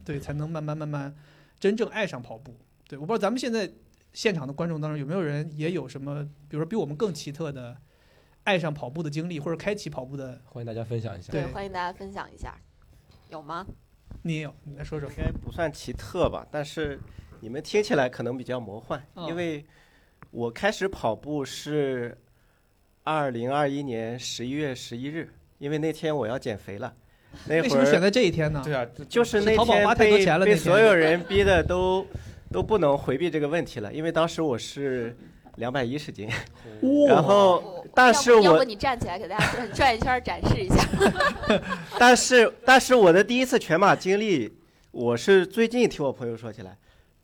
[0.05, 1.13] 对，才能慢慢慢慢
[1.59, 2.55] 真正爱上跑步。
[2.87, 3.69] 对，我不知道咱们现在
[4.13, 7.75] 现场的观众当中有没有人也有什么，比如说比我们更奇特的
[8.43, 11.31] 爱上跑步的经历，或者开启跑步的，欢迎大家分享一下。
[11.31, 12.57] 对欢迎大家分享一下，
[13.29, 13.65] 有吗？
[14.23, 15.15] 你也有，你来说说应。
[15.17, 16.99] 该不算奇特吧，但是
[17.39, 19.63] 你们听起来可能比较魔幻，嗯因为
[20.31, 22.17] 我开始跑步是
[23.03, 26.93] 二零二一年十一月十一日，因为那天我要减肥了，
[27.45, 28.61] 那会儿为什么选在这一天呢？
[28.63, 32.07] 对啊，就是那是淘宝天花太多被被所有人逼的都
[32.51, 35.15] 都不能回避这个问题了，因为当时我是
[35.57, 36.29] 两百一十斤，
[37.07, 40.83] 然后我 但是我不要不你站起来给大家转转一圈展示一下？
[41.99, 44.51] 但是但是我的第一次全马经历，
[44.91, 46.75] 我是最近听我朋友说起来，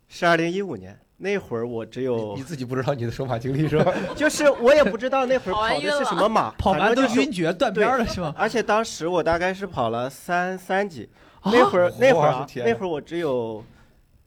[0.08, 3.94] 是二零一五年那会儿我只有你自己不知道你的手马经历是吧？
[4.16, 8.34] 就是我也不知道那会儿跑的是什么马，跑完都反正就晕厥断片儿了是吧？
[8.38, 11.10] 而且当时我大概是跑了三三级，
[11.42, 13.64] 啊那会儿那会儿那会儿我只有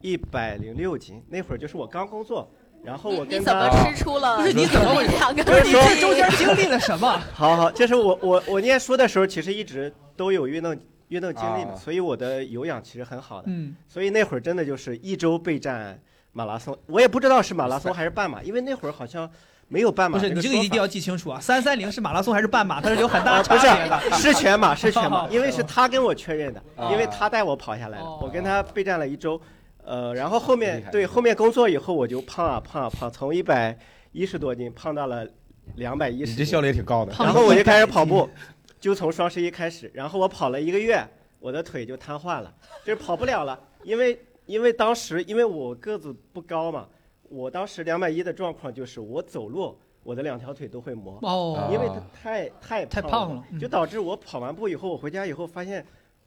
[0.01, 2.51] 一百零六斤，那会儿就是我刚工作，
[2.83, 7.21] 然后我你怎跟他么吃出了不是你怎么会两个不是你这中间经历了什么？
[7.33, 15.97] 好好，就是我我我念书的时候，其实一直都有运动运动经历嘛，啊所以我的有氧其实很好的，嗯，所以那会儿真的就是一周备战
[16.33, 19.29] 马拉松，我也不知道是马拉松还是半马，因为那会儿好像
[19.69, 21.39] 没有半马不是你这个一定要记清楚啊！
[21.39, 22.81] 三三零是马拉松还是半马？
[22.81, 24.01] 它是有很大啊，差不是别的。
[24.17, 29.39] 是全马，是全马， 因为是他跟我确认的，啊因为他带我跑下来的哦，我跟他备战了一周，
[29.85, 33.77] 呃，然后后面对后面工作以后我就胖啊胖啊胖，从一百
[34.11, 35.27] 一十多斤胖到了
[35.75, 37.13] 两百一十斤，你这效率也挺高的。
[37.19, 38.29] 然后我就开始跑步，
[38.79, 41.05] 就从双十一开始，然后我跑了一个月，
[41.39, 42.53] 我的腿就瘫痪了，
[42.85, 46.87] 就是跑不了了，因为因为当时因为我个子不高嘛，
[47.29, 51.17] 我当时两百一的状况就是我走路我的两条腿都会磨。
[51.21, 55.85] 哦，因为啊它太太太胖胖了嗯就导致我跑完步以后，我回家以后发现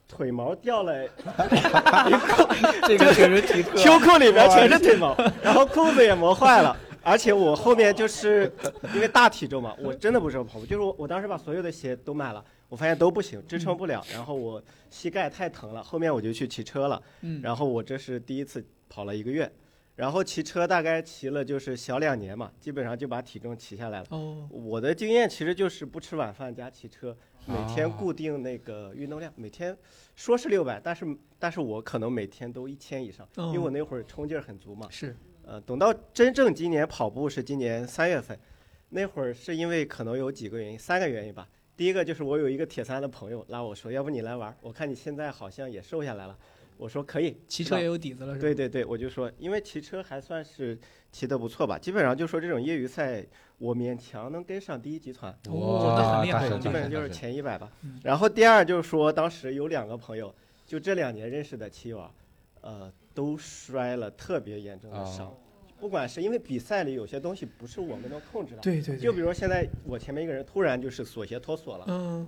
[0.08, 1.06] 腿毛掉了，
[2.86, 6.76] 这个确实挺特秋裤里面全是腿毛，然后裤子也磨坏了。
[7.02, 8.52] 而且我后面就是
[8.92, 17.00] 因为大体重嘛，我真的不适合跑步，就是我我当时把所有的鞋都买了，我发现都不行，支撑不了，然后我膝盖太疼了，后面我就去骑车了。
[17.20, 19.48] 嗯，然后我这是第一次跑了一个月，
[19.96, 24.06] 然后骑车大概骑了就是小两年嘛，基本上就把体重骑下来了。
[24.10, 29.76] 哦，我的经验其实就是不吃晚饭加骑车，每天哦固定那个运动量，每天
[30.14, 34.86] 说是六百，但是但是我可能每天都一千以上，因为我那会儿冲劲儿很足嘛。
[34.90, 38.38] 是呃，等到真正今年跑步是今年三月份，
[38.90, 41.48] 那会儿是因为可能有几个原因，三个原因吧。
[41.76, 44.56] 第一个就是我有一个铁三的朋友拉我说，要不你来玩儿？
[44.60, 46.36] 我看你现在好像也瘦下来了，
[46.76, 47.36] 我说可以。
[47.48, 48.40] 骑车也有底子了，是吧？
[48.40, 50.78] 对对对，我就说，因为骑车还算是
[51.10, 53.24] 骑得不错吧，基本上就说这种业余赛，
[53.58, 58.00] 我勉强能跟上第一集团，哇那很厉害基本上就是前一百吧嗯。
[58.04, 60.34] 然后第二就是说，当时有两个朋友，
[60.66, 62.10] 就这两年认识的骑友啊，
[62.60, 65.26] 呃，都摔了特别严重的伤。
[65.26, 65.36] 哦
[65.78, 72.26] 不管是因为比赛里有些东西不是我们能控制的，对对对，就比如现在我前面一个人突然就是锁鞋脱锁了，嗯，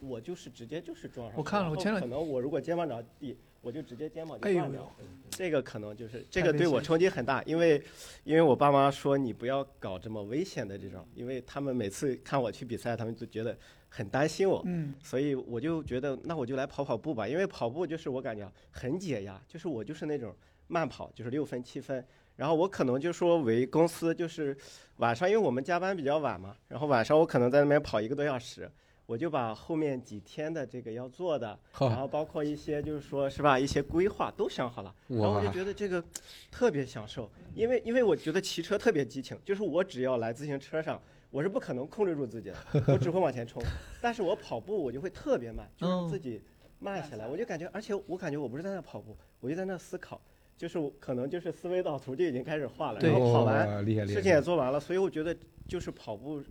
[0.00, 1.38] 我就是直接就是撞上。
[1.38, 4.92] 我看了我前两可能我如果肩膀着地，我就直接肩膀就断掉了。
[5.30, 7.82] 这个可能就是这个对我冲击很大，因为
[8.24, 13.56] 因为我爸妈说你不要搞这么危险的这种，因为他们每次看我去比赛，他们就觉得
[13.88, 20.34] 很担心我，嗯，所以我就觉得那我就来跑跑步吧，因为跑步就是我感觉很解压，就是我就是那种
[20.66, 22.04] 慢跑，就是六分七分，
[22.36, 24.56] 然后我可能就说为公司就是
[24.96, 28.68] 晚上，因为我们加班比较晚嘛，然后晚上我可能在那边跑一个多小时。
[29.08, 34.94] 我就把后面几天的这个要做的， 然，后包括一些就是说是吧，一些规划都想好了。
[35.06, 36.04] 然后我就，觉得这个
[36.50, 42.56] 特别享受，因为因为我觉得骑车特别激情，就是我只要来自行车上，我是不可能控制住自己的，
[42.88, 43.62] 我只会往前冲。
[44.02, 46.42] 但是我跑步我就会特别慢，就让自己
[46.78, 50.20] 慢下来，我就感觉，而且我感觉我不是在那跑步，我就在那思考，
[50.54, 53.66] 就是我可能就是思维导图就已经开始画了，然后跑完
[54.06, 55.34] 事情也做完了，所以我觉得
[55.66, 56.42] 就是跑步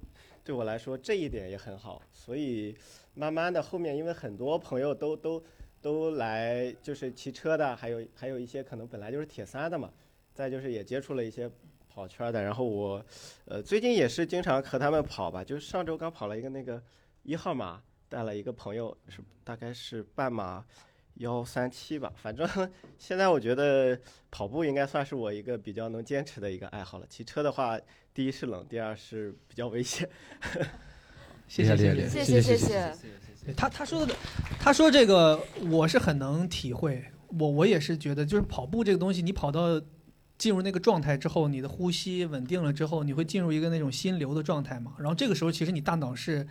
[0.47, 2.73] 对我来说这一点也很好，所以
[3.13, 5.43] 慢慢的后面因为很多朋友都都
[5.81, 9.91] 都来就是骑车的，还有还有一些可能本来就是铁三的嘛，
[10.33, 11.51] 再就是也接触了一些
[11.89, 13.05] 跑圈的，然后我
[13.43, 16.81] 呃最近也是经常和他们跑吧，就上周刚跑了一个那个
[17.23, 20.65] 一号马，带了一个朋友是大概是半马。
[21.19, 22.47] 幺三七吧，反正
[22.97, 23.99] 现在我觉得
[24.29, 27.05] 跑步应该算是我一个比较能坚持的一个爱好了。
[27.09, 27.77] 骑车的话，
[28.13, 30.07] 第一是冷，第二是比较危险。
[31.47, 33.45] 谢谢谢谢谢谢谢谢谢谢谢。
[33.45, 34.13] 对他他说的，
[34.59, 37.03] 他说这个我是很能体会，
[37.39, 39.81] 我我也是觉得，就是跑步这个东西，你跑到
[40.37, 44.93] 进入那个状态之后，你的呼吸稳定了之后，你会进入一个那种心流的状态嘛。
[44.99, 46.45] 然后这个时候，其实你大脑是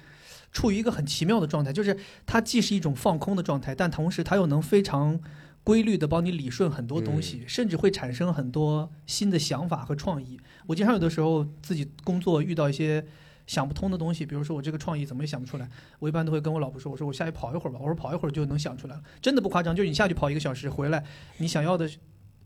[0.53, 5.21] 处于一个很奇妙的状态，就是它既是一种放空的状态，但同时它又能非常
[5.65, 10.39] 规律的帮你理顺很多东西，甚至会产生很多新的想法和创意。
[10.67, 13.05] 我经常有的时候自己工作遇到一些。
[13.47, 15.69] 想不通的东西，比如说我这个创意怎么也想不出来，
[16.01, 21.05] 我一般都会跟我老婆说，我说我下去跑一会儿吧，我说跑一会儿就能想出来了，真的不夸张，就是你下去跑一个小时回来，
[21.37, 21.89] 你想要的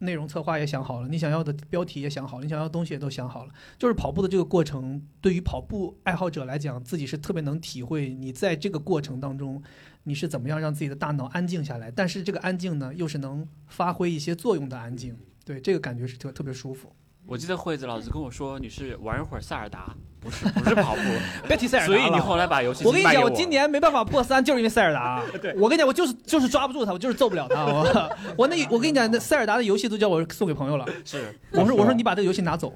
[0.00, 9.62] 内容策划也想好了，你想要的标题也想好了，你想要的东西也都想好了，就是跑步的这个过程，对于跑步爱好者来讲，自己是特别能体会你在这个过程当中，
[10.04, 16.92] 你是怎么样让自己的大脑安静下来，但是这个安静呢，又是能发挥一些作用的安静，对这个感觉是特特别舒服。
[17.26, 21.00] 我记得惠子老师跟我说你是玩一会儿塞尔达， 不是不是跑步，
[21.46, 25.22] 别提塞尔达所以你后来把游戏我跟你讲，我今年没办法破三，就是因为塞尔达。
[25.56, 27.64] 我跟你讲，我就是就是抓不住他，我就是揍不了他。
[27.64, 30.84] 我 我那我跟你讲，那塞尔达的游戏都叫我送给朋友了。
[31.04, 32.74] 是我说我说你把这个游戏拿走，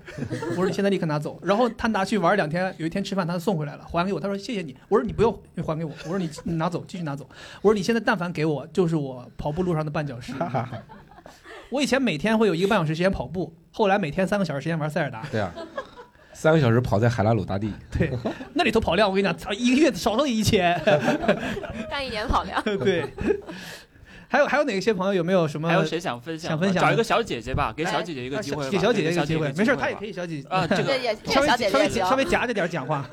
[0.51, 1.37] 我说你现在立刻拿走。
[1.43, 4.21] 然后他拿去玩两天，有一天吃饭他送回来了，还给我。
[4.21, 4.77] 他说谢谢你。
[4.89, 5.91] 我说你不用，你还给我。
[6.05, 7.29] 我说你你拿走，继续拿走。
[7.61, 10.33] 我说你现在但凡给我，就是我跑步路上的绊脚石。
[11.75, 15.27] 我以前每天会有一个半小时时间跑步，后来每天三个小时时间玩塞尔达。
[15.29, 15.53] 对啊，
[16.33, 18.17] 三个小时跑在海拉鲁大地，对，
[18.55, 20.81] 那里头跑量我跟你讲，操一个月少挣一千。
[21.91, 22.63] 干一年跑量。
[22.63, 23.13] 对。
[24.29, 25.69] 还有还有哪些朋友有没有什么？
[25.69, 26.51] 还有谁想分享？
[26.51, 33.07] 想分享找一个小姐姐吧，给小姐姐一个机会，给小姐姐一个个机会，没事，她也可以小姐姐啊，这个 也 稍微稍微稍微夹着点讲话。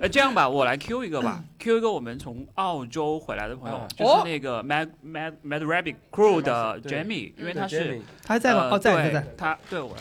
[0.00, 8.62] 呃，这样吧，我来 Q 一个吧， Q 一个我们从澳洲回来的朋友啊，就是那个 Mad Mad Mad Rabbit Crew 的 Jamie，因为他是他还在吗？
[8.64, 9.26] 呃哦，在在对在。
[9.36, 9.96] 他对我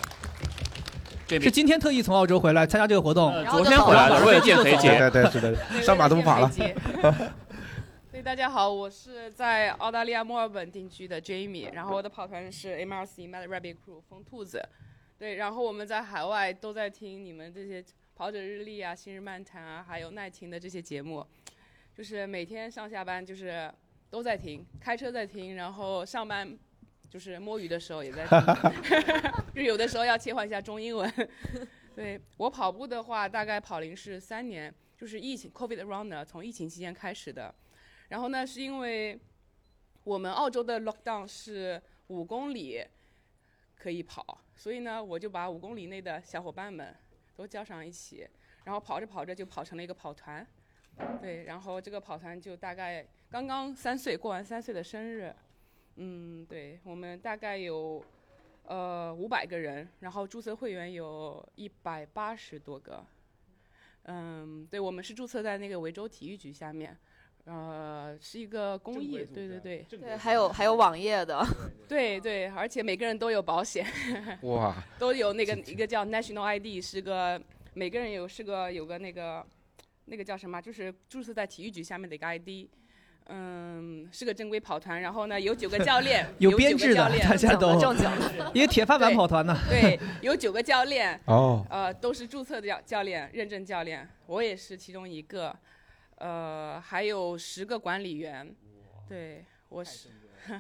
[1.28, 3.34] 是今天特意从澳洲回来参加这个活动。
[3.50, 6.52] 昨天回来的，为了见肥对姐，对对是的，上马都不跑了。
[8.26, 14.68] 对，大家好，我是在澳大利亚墨尔本定居的 Jamie，然后我的跑团是 MRC Mad Rabbit Crew 疯兔子。
[15.16, 17.86] 对，然后我们在海外都在听你们这些
[18.16, 21.24] 跑者日历啊、新日漫谈啊，还有耐听的这些节目，
[21.94, 23.72] 就是每天上下班就是
[24.10, 26.52] 都在听，开车在听，然后上班
[27.08, 31.14] 就是摸鱼的时候也在听， 就有的时候要切换一下中英文。
[31.94, 37.54] 对我跑步的话，大概跑龄是三年，就是疫情 COVID Runner 从疫情期间开始的。
[38.10, 39.20] 然后呢，是因为
[40.04, 42.86] 我们澳洲的 lockdown 是五公里
[43.76, 46.96] 可以跑，所以呢，我就把五公里内的小伙伴们
[47.36, 48.28] 都叫上一起，
[48.64, 50.46] 然后跑着跑着就跑成了一个跑团。
[51.22, 55.36] 对，然后这个跑团就大概刚刚三岁，过完三岁的生日。
[55.96, 58.02] 嗯，对，我们大概有
[58.64, 63.06] 呃五百个人，然后注册会员有一百八十多个。
[64.04, 66.98] 嗯，对，我们是注册在那个维州体育局下面。
[67.46, 71.46] 呃，是一个公益，对对对，对，还有还有网页的，
[71.88, 73.86] 对对，而且每个人都有保险，
[74.42, 77.40] 哇，都有那个一个叫 National ID，是个
[77.76, 79.46] 每个人有是个有个那个
[80.06, 82.68] 那个叫什么，就是注册在体育局下面的一个 ID，
[83.28, 88.06] 嗯，是个正规跑团，然后呢有九个教练有编制的教练大家都正经
[88.38, 88.52] 的。
[88.56, 89.56] 一个铁饭碗跑团呢。
[89.70, 95.56] 对，有九个教练，哦，呃，都是注册的教教练，认证教练，我也是其中一个，
[96.16, 98.56] 呃，还有十个管理员，
[99.08, 100.10] 对我是，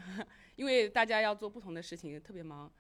[0.55, 2.71] 因为大家要做不同的事情，特别忙。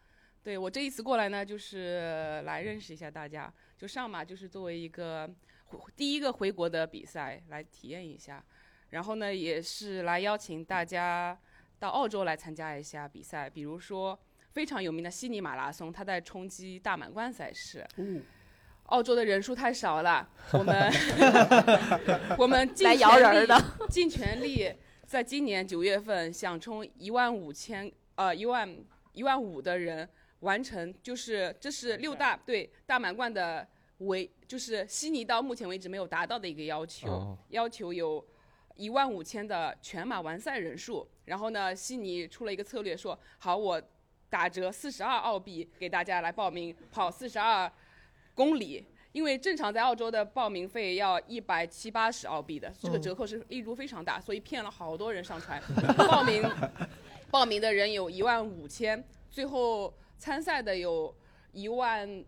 [0.43, 5.27] 对我这一次过来呢，就是来认识一下大家，就上马就是作为一个
[5.65, 8.43] 回第一个回国的比赛来体验一下，
[8.91, 11.35] 然后呢，也是来邀请大家
[11.79, 14.19] 到澳洲来参加一下比赛，比如说
[14.51, 17.83] 非常有名的悉尼马拉松，它在冲击大满贯赛事。
[18.85, 20.91] 澳洲的人数太少了，我们
[22.37, 24.71] 我们尽来摇人儿全的力尽全力，
[25.05, 28.77] 在今年九月份想冲一万五千呃一万
[29.13, 30.07] 一万五的人
[30.41, 33.67] 完成，就是这是六大对大满贯的
[33.99, 38.23] 为就是悉尼到目前为止没有达到的一个要求，哦要求有
[38.75, 41.07] 一万五千的全马完赛人数。
[41.25, 43.81] 然后呢，悉尼出了一个策略说，好我
[44.29, 47.71] 打折四十二澳币给大家来报名跑四十二
[48.35, 48.85] 公里。
[49.13, 55.57] 因为正常在澳洲的报名费要一百七八十澳币的，这个嗯折扣是力度非常大，所以骗了好多人上船。
[55.97, 56.43] 报名
[57.31, 61.15] 报名的人有一万五千，最后参赛的有
[61.53, 62.25] 一万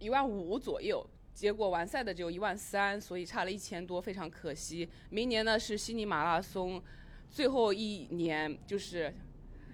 [0.00, 4.88] 一万五左右，结果完赛的只有一万三，所以差了一千多，非常可惜。
[5.10, 6.82] 明年呢是悉尼马拉松
[7.30, 9.14] 最后一年，就是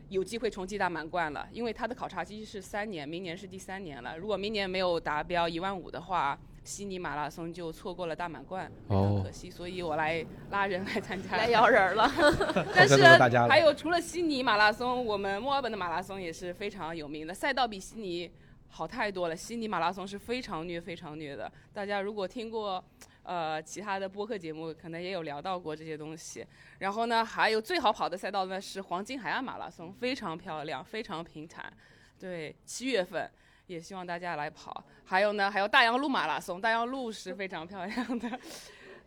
[0.08, 4.16] 有机会冲击大满贯了，因为它的考察期是三年，明年是第三年了。
[4.16, 9.50] 如果明年没有达标一万五的话，悉尼马拉松就错过了大满贯，非常哦可惜。
[9.50, 12.10] 所以我来拉人来参加，来摇人儿了。
[12.74, 13.02] 但是
[13.48, 18.30] 还有除了悉尼马拉松，我们墨尔本的马拉松也是非常有名的，赛道比悉尼
[18.68, 19.34] 好太多了。
[19.34, 21.50] 悉尼马拉松是非常虐、非常虐的。
[21.72, 22.84] 大家如果听过
[23.26, 26.46] 呃其他的播客节目，可能也有聊到过这些东西。
[26.78, 31.70] 然后呢，还有最好跑的赛道呢是黄金海岸马拉松，非常漂亮，非常平坦。
[32.18, 33.30] 对，七月份。
[33.66, 38.38] 也希望大家来跑，还有呢，还有大洋路马拉松，大洋路是非常漂亮的，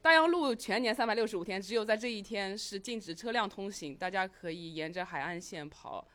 [0.01, 6.05] 大洋路全年三百六十五天，只有在这一天是禁止车辆通行，大家可以沿着海岸线跑。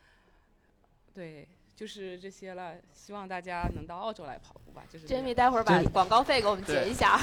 [1.14, 2.72] 对，就是这些了。
[2.92, 4.82] 希望大家能到澳洲来跑步吧。
[4.90, 7.18] 就是这样 Jamie 待会儿把广告费给我们结一下。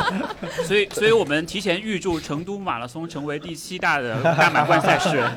[0.66, 5.24] 所以，所以我们提前预祝成都马拉松成为第七大的大满贯赛事。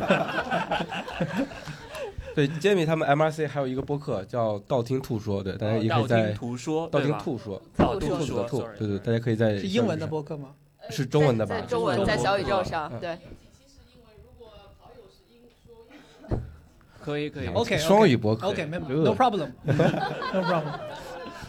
[2.36, 7.12] 对，Jamie 他们 MRC 还有一个播客叫道听途说，对，大家也可以在道在听途说，道听？
[7.18, 10.50] 途说，道听途说兔，对对，大家可以在是英文的播客吗？
[10.92, 11.62] 是中文的吧在？
[11.66, 13.18] 中文，在小宇宙上，嗯对，
[17.08, 17.48] 可以可以。
[17.48, 19.48] OK，双语博客 OK，没，No problem，No
[20.44, 20.68] problem。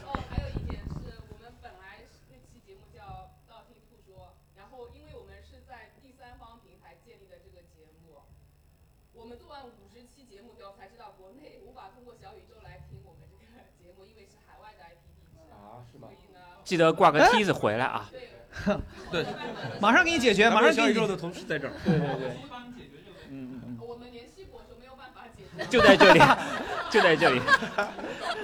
[0.06, 3.02] 哦，还有一点是我们本来那期节目叫
[3.50, 8.22] 《道听途说》，然后因为我们是在第三方平台建立的这个节目，
[9.18, 13.50] 我们做完五十期节目之后才知道国内无法通过小宇宙来听我们这个
[13.82, 15.42] 节目，因为是海外的 IP 地址。
[15.50, 15.98] 啊，是
[16.62, 18.06] 记得挂个梯子回来啊！
[19.11, 19.26] 对
[19.82, 21.06] 马上给你解决，马上给你。
[21.09, 21.74] 的同事在这儿。
[21.84, 22.30] 对对对，
[23.30, 25.47] 嗯嗯我们联系过说没有办法解决。
[25.47, 26.20] 嗯， 就在这里，
[26.90, 27.40] 就在这里，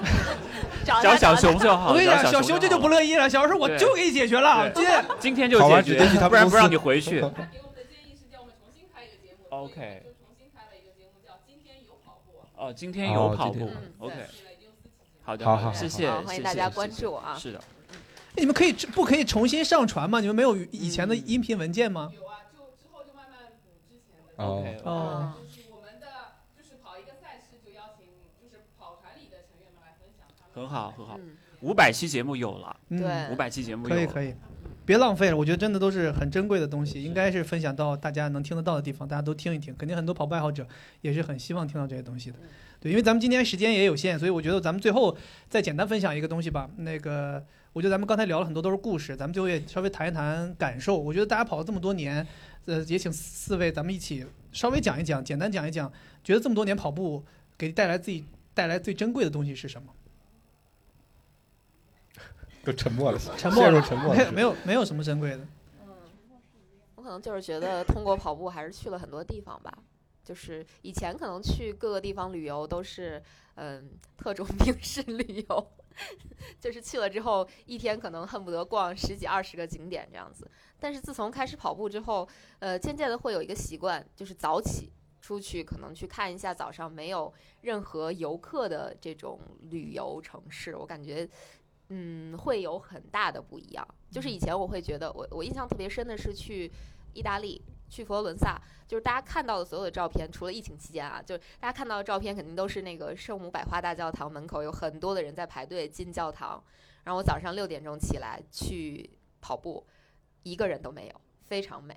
[0.84, 1.90] 找找小熊就好。
[1.90, 3.28] 我跟你讲，小熊这就不乐意了。
[3.30, 7.20] 小熊说：“我就给你解决了，今天今天就解决他不然不让你回去。
[7.20, 9.46] 他给我们的建议是叫我们重新开一个节目。
[9.48, 12.32] OK 就重新开了一个节目叫《今天有跑步》。
[12.62, 14.14] 哦，今天有跑步哦，OK，
[15.22, 16.90] 好的，好好谢谢，欢迎大家关。
[16.90, 17.36] 注啊。
[17.38, 17.60] 是的，
[18.36, 20.20] 你们可以不可以重新上传吗？
[20.20, 22.10] 你们没有以前的音频文件吗？
[22.14, 24.44] 有啊，就之后就慢慢补之前的。
[24.44, 26.06] 哦 OK，哦，就是我们的，
[26.56, 28.04] 就是跑一个赛事，就邀请
[28.42, 30.43] 就是跑团里的成员们来分享他们。
[30.54, 31.18] 很好很好。
[31.20, 34.34] 嗯，五百期节目有了，嗯对五百期节目有了，可以可以，
[34.86, 35.36] 别浪费了。
[35.36, 39.74] 我觉得真的都是很珍贵的东西，应该是分享到大家能听得到的地方，大家都听一听。
[39.76, 40.66] 肯定很多跑步爱好者
[41.00, 42.38] 也是很希望听到这些东西的。
[42.80, 45.16] 对，因为咱们今天时间也有限，所以我觉得咱们最后
[45.48, 46.70] 再简单分享一个东西吧。
[46.76, 47.42] 那个，
[47.72, 50.98] 我觉得咱们刚才聊了很多都是故事，咱们最后也稍微谈一谈感受。
[50.98, 52.26] 我觉得大家跑了这么多年，
[52.66, 55.90] 呃，也请四位咱们一起稍微讲一讲，简单讲一讲，
[56.22, 57.24] 觉得这么多年跑步
[57.56, 59.88] 给带来自己带来最珍贵的东西是什么？
[62.64, 65.46] 都沉默了，沉默了陷入沉默了没有没有没有什么珍贵的。
[65.86, 65.88] 嗯
[66.96, 69.70] 我可能就是觉得通过跑步还是去了很多地方吧。
[70.22, 73.22] 就是以前可能去各个地方旅游都是
[73.56, 75.72] 嗯特种兵式旅游，
[76.58, 80.50] 就是去了之后一天可能恨不得逛十几二十个景点这样子。
[80.80, 82.26] 但是自从开始跑步之后，
[82.58, 84.90] 呃，渐渐的会有一个习惯，就是早起
[85.20, 89.38] 出去，可能去看一下早上没有任何游客的这种
[89.68, 91.28] 旅游城市，我感觉。
[91.88, 93.86] 嗯，会有很大的不一样。
[94.10, 96.70] 就是以前我会觉得，我我印象特别深的是去
[97.12, 106.62] 意大利，去佛罗伦萨，就是大家看到的所有的照片，除了疫情期间啊，就是大家看到的照片肯定都是那个圣母百花大教堂门口有很多的人在排队进教堂。
[107.04, 109.10] 然后我早上六点钟起来去
[109.40, 109.86] 跑步，
[110.42, 111.94] 一个人都没有，非常美，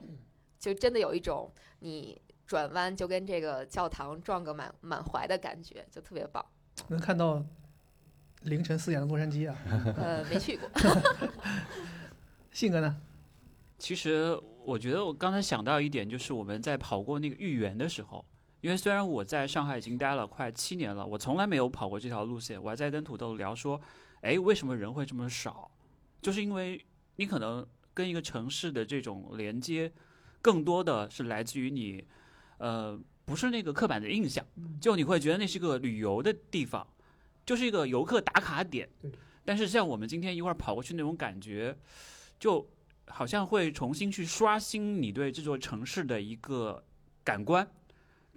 [0.60, 6.46] 就真的有一种你转弯就跟这个教堂撞个满满怀的感觉，就特别棒。
[6.90, 7.42] 能看到
[8.44, 9.56] 凌晨四点的洛杉矶啊。
[9.98, 10.70] 呃，没去过，
[12.52, 12.96] 信哥呢？
[13.78, 18.26] 其实我觉得我刚才想到一点，就是我们在跑过那个豫园的时候，
[18.62, 22.62] 因为虽然我在上海已经待了快七年了，我从来没有跑过这条路线。
[22.62, 23.80] 我还在跟土豆聊说，
[24.22, 25.70] 哎，为什么人会这么少？
[26.22, 26.84] 就是因为
[27.18, 29.92] 你可能跟一个城市的这种连接，
[30.42, 32.04] 更多的是来自于你，
[32.58, 34.44] 呃，不是那个刻板的印象，
[34.82, 36.86] 就你会觉得那是个旅游的地方，
[37.48, 38.88] 就是一个游客打卡点。
[39.44, 41.76] 但是像我们今天一块儿跑过去那种感觉，
[42.38, 42.70] 就
[43.08, 46.84] 好像会重新去刷新你对这座城市的一个
[47.24, 47.66] 感官。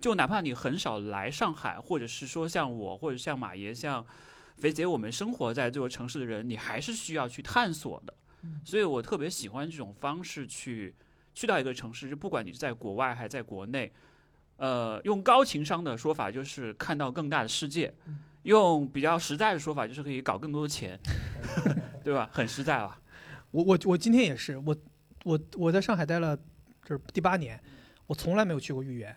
[0.01, 4.07] 就哪怕你很少来上海，或者是说像我，或者像马爷，像
[4.57, 8.15] 肥姐，我们生活在这座城市的人，你还是需要去探索的。
[8.65, 10.95] 所以我特别喜欢这种方式去
[11.35, 13.93] 去到一个城市，就不管你是在国外还是在国内，
[14.57, 17.93] 呃，用高情商的说法就是看到更大的世界，
[18.43, 20.99] 用比较实在的说法就是可以搞更多的钱，
[22.03, 22.29] 对吧？
[22.33, 22.97] 很实在了。
[23.51, 24.77] 我我我今天也是，我
[25.25, 26.37] 我我在上海待了
[26.85, 27.61] 就是第八年，
[28.07, 29.15] 我从来没有去过豫园。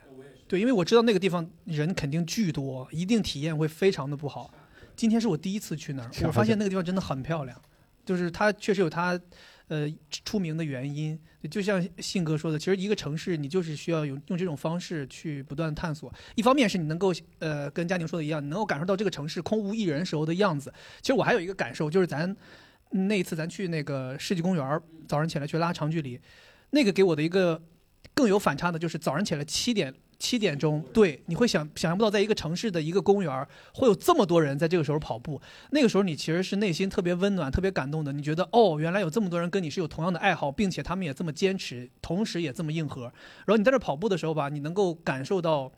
[0.48, 4.54] 对，因为我知道那个地方人肯定巨多，一定体验会非常的不好。
[4.96, 7.60] 今天是我第一次去那儿，我发现那个地方真的很漂亮，
[8.06, 9.20] 就是它确实有它
[9.68, 11.20] 呃出名的原因。
[11.51, 16.14] 就像信哥说的，其实一个城市你就是需要用用这种方式去不断探索。
[16.36, 20.74] 一方面是你能够呃跟佳宁说的一样，你能够感受到这个城市空无一人时候的样子。
[21.01, 22.34] 其实我还有一个感受，就是咱
[22.91, 26.18] 那一次咱去那个世纪公园，早上起来去拉长距离，
[26.70, 27.61] 那个给我的一个
[28.14, 29.93] 更有反差的就是早上起来七点。
[30.20, 35.41] 七点钟，对，你会想想象不到，在一个城市的一个公园会有这么多人在这个时候跑步。
[35.72, 38.14] 那个时候，你其实是内心特别温暖、特别感动的。
[38.14, 43.03] 你觉得，哦，原来有这么多人跟你是有同样的爱好，并且他们也这么坚持，同时也这么硬核。
[43.03, 45.72] 然后你在这跑步的时候吧，你能够感受到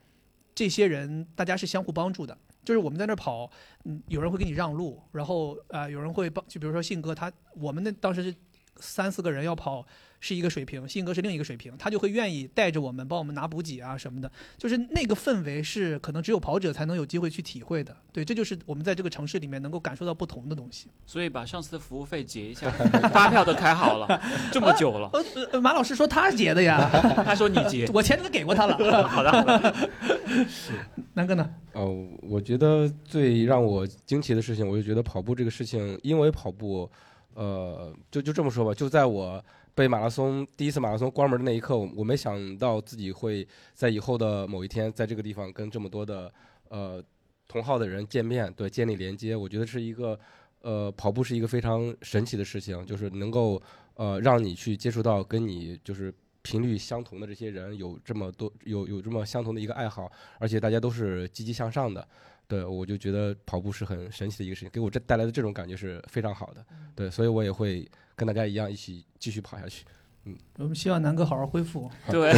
[0.54, 2.38] 这些人大家是相互帮助的。
[2.64, 3.50] 就是我们在那跑，
[3.84, 8.36] 嗯，有人会给你让路，然后啊，有人会帮，就比如说信哥他，我们那当时是
[8.78, 9.86] 三四个人要跑。
[10.20, 17.96] 是一个水平，信哥是另一个水平，他就会愿意带着我们，帮我们拿补给啊什么的，就是那个氛围是可能只有跑者才能有机会去体会的。
[18.12, 20.88] 对，这就是我们在这个城市里面能够感受到不同的东西。
[21.06, 22.70] 所以把上次的服务费结一下，
[23.14, 25.12] 发票都开好了，这么久了。
[25.52, 26.90] 呃，马老师说他结的呀，
[27.24, 28.76] 他说你结，我钱都给过他了。
[29.08, 29.88] 好的，好的。
[30.50, 30.74] 是
[31.14, 31.50] 南哥呢？
[31.74, 31.86] 呃，
[32.22, 36.90] 我觉得最让我惊奇的事情，我就觉得跑步这个事情，因为跑步，
[37.36, 39.44] 呃，就就这么说吧，就在我。
[39.76, 46.34] 被马拉松第一次马拉松关门的那一刻，我没想到自己会在以后的某一天，在这个地方跟这么多的
[46.70, 47.04] 呃
[47.46, 49.36] 同号的人见面，对，建立连接。
[49.36, 50.18] 我觉得是一个
[50.62, 53.62] 呃跑步是一个非常神奇的事情，就是能够
[53.96, 60.10] 呃让你去接触到跟你就是频率相同的这些人，有这么多有有这么相同的一个爱好，
[60.40, 62.08] 而且大家都是积极向上的。
[62.48, 66.64] 对，我就觉得跑步是很神奇的一个事情，给我这带来的这种感觉是非常好的。
[66.96, 67.86] 对，所以我也会
[68.16, 69.86] 跟大家一样一起继续跑下去。
[70.26, 71.90] 嗯，我们希望南哥好好恢复。
[72.10, 72.32] 对，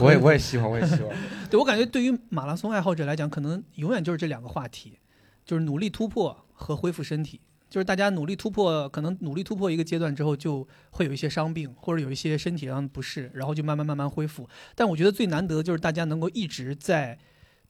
[0.00, 1.14] 我也我也希望，我也希望。
[1.50, 4.98] 对我感觉，对于马拉松爱好者来讲，可能永远就是这两个话题，
[5.44, 7.40] 就是努力突破和恢复身体。
[7.68, 14.48] 就是大家努力突破，可能努力突破一个阶段之后，就会有一些伤病或者有一些身体上的不适，然后就慢慢慢慢恢复。
[14.74, 17.18] 但我觉得最难得的就是大家能够一直在。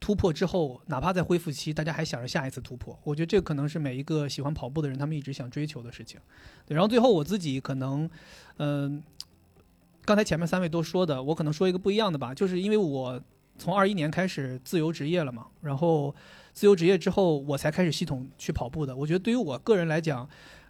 [0.00, 2.98] 突破之后，哪怕在恢复期，大家还想着下一次突破。
[3.04, 6.18] 我觉得这可能是每一个喜欢跑步的人，他们一直想追求的事情。
[6.66, 8.08] 对，然后最后我自己可能，
[8.56, 9.02] 嗯，
[10.06, 13.20] 刚才前面三位都说的，我可能说一个不一样的吧，就是因为我
[13.58, 16.14] 从二一年开始自由职业了嘛，然后
[16.54, 18.96] 自由职业之后，我才开始系统去跑步的。
[18.96, 20.26] 我觉得对于我个人来讲，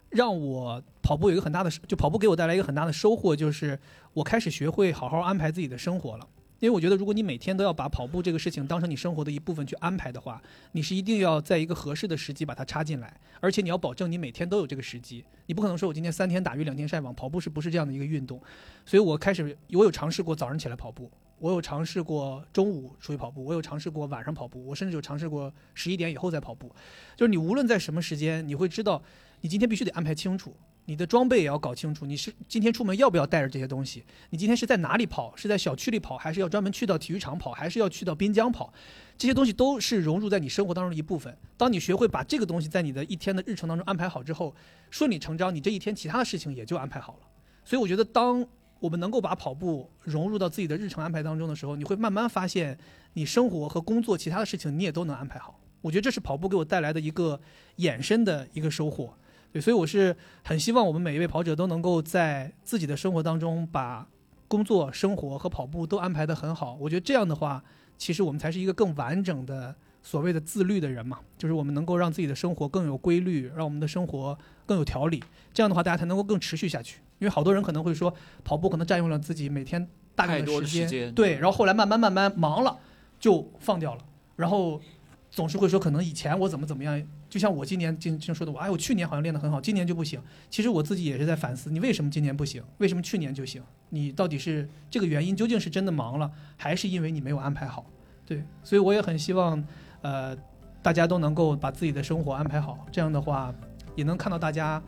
[0.09, 3.79] 让我跑步有一个很大的，就跑步给我带来一个很大的收获，就是
[4.11, 6.27] 我开始学会好好安排自己的生活了。
[6.61, 10.39] 因为我觉得，如果你每天都要把跑步这个事情当成你生活的一部分去安排的话，
[10.73, 15.25] 你是一定要在一个合适的时机把它插进来，而且你要保证你每天都有这个时机。
[15.47, 18.39] 你不可能说我今天三天打鱼两天晒网，跑步是不是这样的一个运动？
[18.85, 21.09] 所以我开始，我有尝试过早上起来跑步，
[21.39, 26.71] 我有尝试过中午出去跑步，我有尝试过晚上跑步，我甚至有尝试过十一点以后再跑步。
[27.15, 29.01] 就是你无论在什么时间，你会知道，
[29.41, 30.55] 你今天必须得安排清楚。
[30.85, 34.03] 你的装备也要搞清楚，你是今天出门要不要带着这些东西？
[34.31, 35.33] 你今天是在哪里跑？
[35.35, 38.73] 是在小区里跑，还是要专门去到体育场跑，还是要去到滨江跑？
[39.17, 41.37] 这些东西都是融入在你生活当中的一部分。
[41.55, 44.53] 当你学会把这个东西在你的一天的日程当中安排好之后，
[44.89, 47.27] 顺理成章，你这一天其他的事情也就安排好了。
[47.63, 48.45] 所以我觉得，当
[48.79, 52.75] 我们能够把跑步融入到自己的日程安排当中的时候，你会慢慢发现，
[53.13, 55.59] 你生活和工作其他的事情你也都能安排好。
[55.81, 57.39] 我觉得这是跑步给我带来的一个
[57.77, 59.15] 衍生的一个收获。
[59.51, 64.07] 对，所以我是很希望我们每一位跑者都能够在自己的生活当中把
[64.47, 66.77] 工作、生活和跑步都安排得很好。
[66.79, 67.63] 我觉得这样的话，
[67.97, 71.19] 其实我们才是一个更完整的所谓的自律的人嘛。
[71.37, 75.23] 就是我们能够让自己的生活更有规律，让我们的生活更有条理。
[75.53, 76.99] 这样的话，大家才能够更持续下去。
[77.19, 82.79] 因为好多人可能会说，跑步可能占用了自己每天大量的时间，对，然后后来慢慢慢慢忙了
[83.19, 84.01] 就放掉了，
[84.35, 84.81] 然后
[85.29, 90.21] 总是会说，可能以前我怎么怎么样，就像我今年经经说的，我哎，我去年好像练得很好，今年就不行。
[90.49, 92.61] 其实我自己也是在反思，你为什么今年不行？
[92.79, 93.63] 为什么去年就行？
[93.87, 97.85] 你到底是这个原因究竟是真的忙了，还是因为你没有安排好？
[98.25, 99.63] 对，所以我也很希望，
[100.01, 100.35] 呃，
[100.81, 103.55] 大家都能够把自己的生活安排好，这样的话，
[103.95, 104.83] 也能看到大家，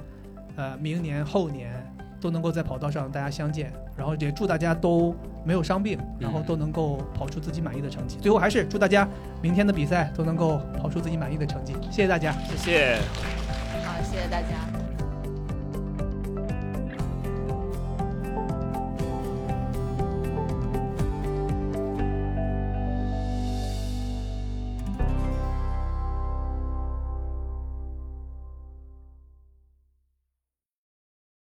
[0.58, 1.74] 呃，明年后年
[2.24, 5.14] 都能够在跑道上大家相见，然后也祝大家都
[5.44, 8.18] 没有伤病，然后都能够跑出自己满意的成绩。
[8.22, 9.06] 最后还是祝大家
[9.42, 11.74] 明天的比赛都能够跑出自己满意的成绩。
[11.92, 12.32] 谢谢大家。
[12.48, 12.96] 谢谢。
[13.86, 14.83] 好，谢谢大家。